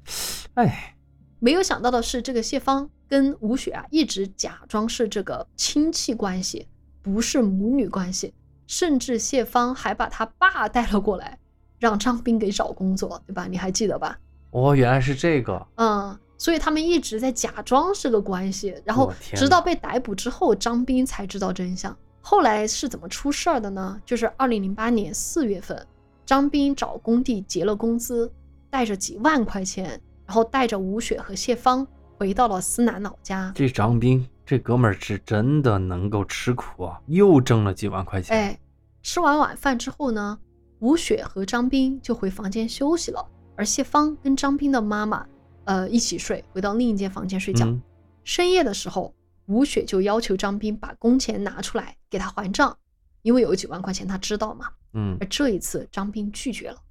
[0.56, 0.96] 哎，
[1.40, 6.68] 没有想到的是，这个谢芳跟吴雪啊一直假装是这个亲戚关系，
[7.02, 8.34] 不是母女关系，
[8.68, 11.40] 甚至谢芳还把她爸带了过来，
[11.80, 13.48] 让张斌给找工作，对吧？
[13.48, 14.20] 你还记得吧？
[14.52, 15.66] 哦，原来是这个。
[15.76, 21.96] 嗯，所以他们一直在假装是个关系，然后直到被逮捕之后，张斌才知道真相。
[22.28, 24.02] 后来是怎么出事儿的呢？
[24.04, 25.86] 就是二零零八年四月份，
[26.26, 28.32] 张斌找工地结了工资，
[28.68, 31.86] 带着几万块钱，然后带着吴雪和谢芳
[32.18, 33.52] 回到了思南老家。
[33.54, 38.36] 这张斌这哥们儿是真的能够吃苦啊，又挣了几万块钱。
[38.36, 38.60] 哎，
[39.04, 40.40] 吃完晚饭之后呢，
[40.80, 43.24] 吴雪和张斌就回房间休息了，
[43.56, 45.24] 而谢芳跟张斌的妈妈，
[45.66, 47.68] 呃，一起睡，回到另一间房间睡觉。
[47.68, 47.80] 嗯
[48.24, 49.14] 深夜的时候，
[49.46, 52.78] 吴雪就要求张斌把工钱拿出来给他还账，
[53.24, 54.70] 因为有几万块钱他知道嘛。
[54.94, 56.82] 嗯而这一次，张斌拒绝了。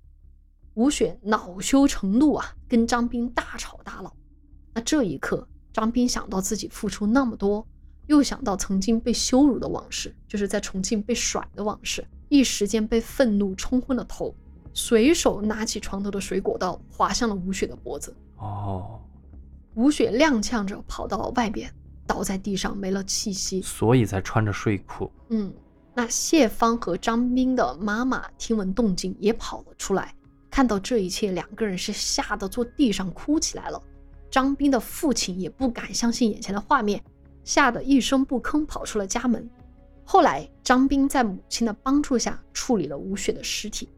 [0.74, 4.14] 吴雪恼羞成怒啊，跟张斌大吵大闹。
[4.74, 7.66] 那这一刻，张斌想到自己付出那么多，
[8.06, 14.34] 又想到曾经被羞辱的往事，就是在重庆被甩的往事，一时间被愤怒冲昏了头，
[14.74, 18.14] 随手拿起床头的水果刀，划向了吴雪的脖子。
[18.36, 19.00] 哦，
[19.74, 21.72] 吴雪踉跄着跑到外边，
[22.06, 23.60] 倒在地上没了气息。
[23.62, 25.10] 所以才穿着睡裤。
[25.28, 25.52] 嗯，
[25.94, 30.14] 那谢芳和张斌的妈妈听闻动静也跑了出来，
[30.50, 33.82] 看到这一切，两个人是吓得坐地上哭起来了。
[34.30, 37.02] 张斌的父亲也不敢相信眼前的画面，
[37.44, 39.48] 吓得一声不吭跑出了家门。
[40.04, 43.88] 后来，张斌在母亲的帮助下处理了吴雪的尸体。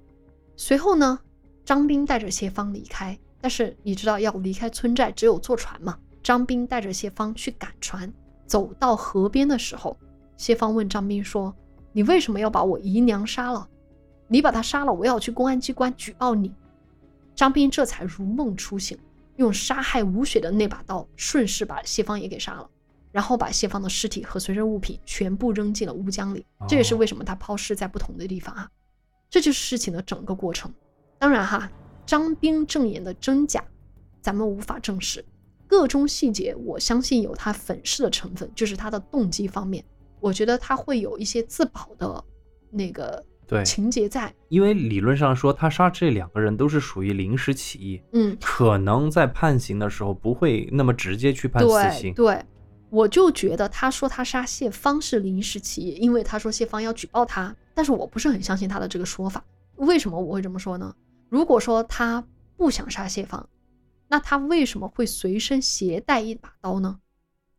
[0.57, 1.19] 随后呢，
[1.65, 5.99] 张斌带着谢芳离开，但是你知道要离开村寨只有坐船嘛？
[6.27, 8.13] 张斌带着谢芳去赶船，
[8.49, 9.97] 走到河边的时候，
[10.37, 11.55] 谢芳问张斌说
[11.95, 13.69] ：“你为什么要把我姨娘杀了？
[14.27, 16.53] 你把她杀了，我要去公安机关举报你。”
[17.37, 18.99] 张斌这才如梦初醒，
[19.37, 22.69] 用杀害吴雪的那把刀顺势把谢芳也给杀了，
[23.13, 26.45] 然后把谢芳的尸体和随身物品全部扔进了乌江里。
[26.67, 28.69] 这也是为什么他抛尸在不同的地方啊。
[29.31, 30.75] 这就是事情的整个过程。
[31.21, 31.71] 当然哈，
[32.05, 33.63] 张斌证言的真假，
[34.21, 35.25] 咱们无法证实。
[35.67, 39.85] 个中细节，我相信有他粉饰的成分，就是他的动机方面，
[40.21, 42.25] 我觉得他会有一些自保的
[42.71, 44.33] 那个对，情节在。
[44.49, 52.15] 因为理论上说，他杀这两个人都是属于临时起意，嗯，可能在判刑的时候不会那么直接去判死对刑。
[52.15, 52.45] 对，
[52.91, 59.45] 我就觉得他说他杀谢芳是临时起意，因为他说谢芳要举报他，但是我不是很相信他的这个说法。
[59.77, 60.95] 为什么我会这么说呢？
[61.29, 62.25] 如果说他
[62.57, 63.49] 不想杀谢芳，
[64.09, 67.01] 那他为什么会随身携带一把刀呢？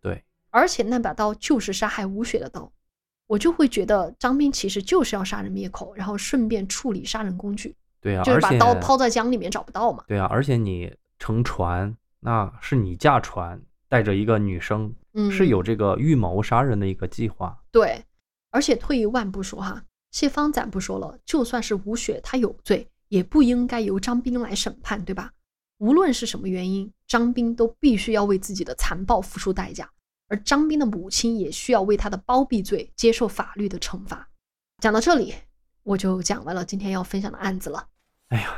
[0.01, 2.71] 对，而且那把刀就是杀害吴雪的刀，
[3.27, 10.03] 我就会觉得张斌其实就是要杀人灭口，然后顺便处理杀人工具，对啊，就是把刀抛在江里面找不到嘛。
[10.07, 17.57] 对啊，而且你乘船，那是你驾船带着一个女生，嗯，是有这个预谋杀人的一个计划。
[17.71, 18.03] 对，
[18.51, 25.31] 而且退一万步说哈，谢芳咱不说了，就算是吴雪她有罪，也不应该由张斌来审判，对吧？
[25.79, 29.89] 无论是什么原因，张斌都必须要为自己的残暴付出代价，
[30.27, 34.27] 而张斌的母亲也需要为他的包庇罪接受法律的惩罚。
[34.81, 35.33] 讲到这里，
[35.83, 37.85] 我就讲完了今天要分享的案子了。
[38.29, 38.57] 哎呀，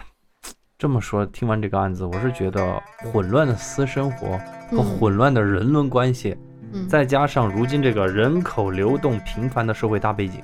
[0.77, 4.37] 这么说，听完这个案子，我是觉得混乱的私生活
[4.71, 6.37] 和嗯混乱的人伦关系，
[6.71, 10.41] 嗯，再加上如今这个人口流动频繁的社会大背景，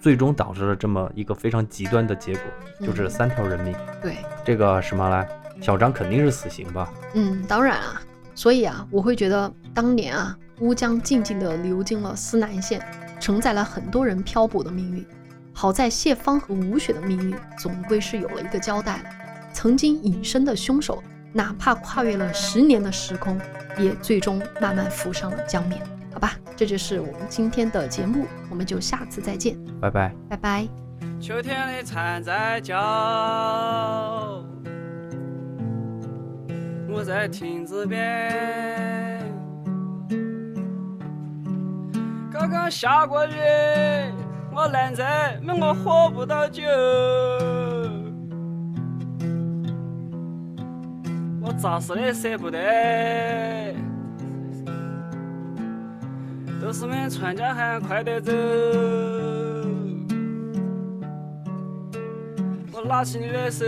[0.00, 2.42] 最终导致了这么一个非常极端的结果，
[2.80, 3.74] 就是嗯三条人命。
[4.00, 5.28] 对，这个什么来，
[5.60, 6.92] 小张肯定是死刑吧？
[7.14, 8.00] 嗯，当然啊，
[8.34, 12.80] 所以啊，我会觉得当年啊，乌江静静地流进了思南县，
[13.20, 15.06] 承载了很多人漂泊的命运。
[15.52, 19.04] 好在谢芳和吴雪的命运总归是有了一个交代了。
[19.52, 21.02] 曾经隐身的凶手，
[21.32, 23.40] 哪怕跨越了十年的时空，
[23.78, 25.80] 也最终慢慢浮上了江面。
[26.12, 30.14] 好吧，这就是我们今天的节目，我们就下次再见，拜拜。
[30.28, 30.68] 拜拜。
[31.20, 34.44] 秋天的蝉在叫，
[36.94, 39.20] 我在亭子边。
[42.32, 43.32] 刚刚下过雨，
[44.54, 46.62] 我懒在，没我喝不到酒。
[51.42, 53.74] 我咋死的舍不得，
[56.62, 58.32] 都是们船家喊快点走。
[62.72, 63.64] 我拉起你的手，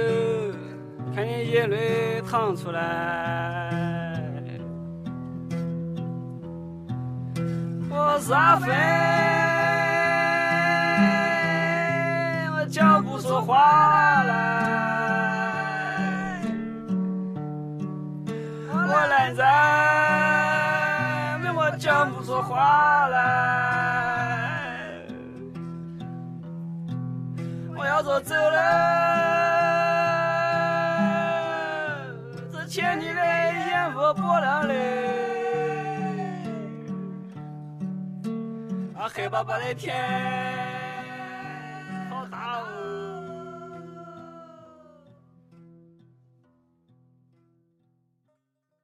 [1.16, 3.70] 看你眼泪淌出来。
[7.88, 8.70] 我是阿飞，
[12.52, 14.34] 我讲不出话来。
[18.68, 19.42] 我懒在，
[21.56, 23.16] 我讲不出话来。
[27.74, 29.55] 我要走走了，
[34.06, 34.74] 个波浪嘞，
[38.94, 40.75] 啊黑巴巴的天。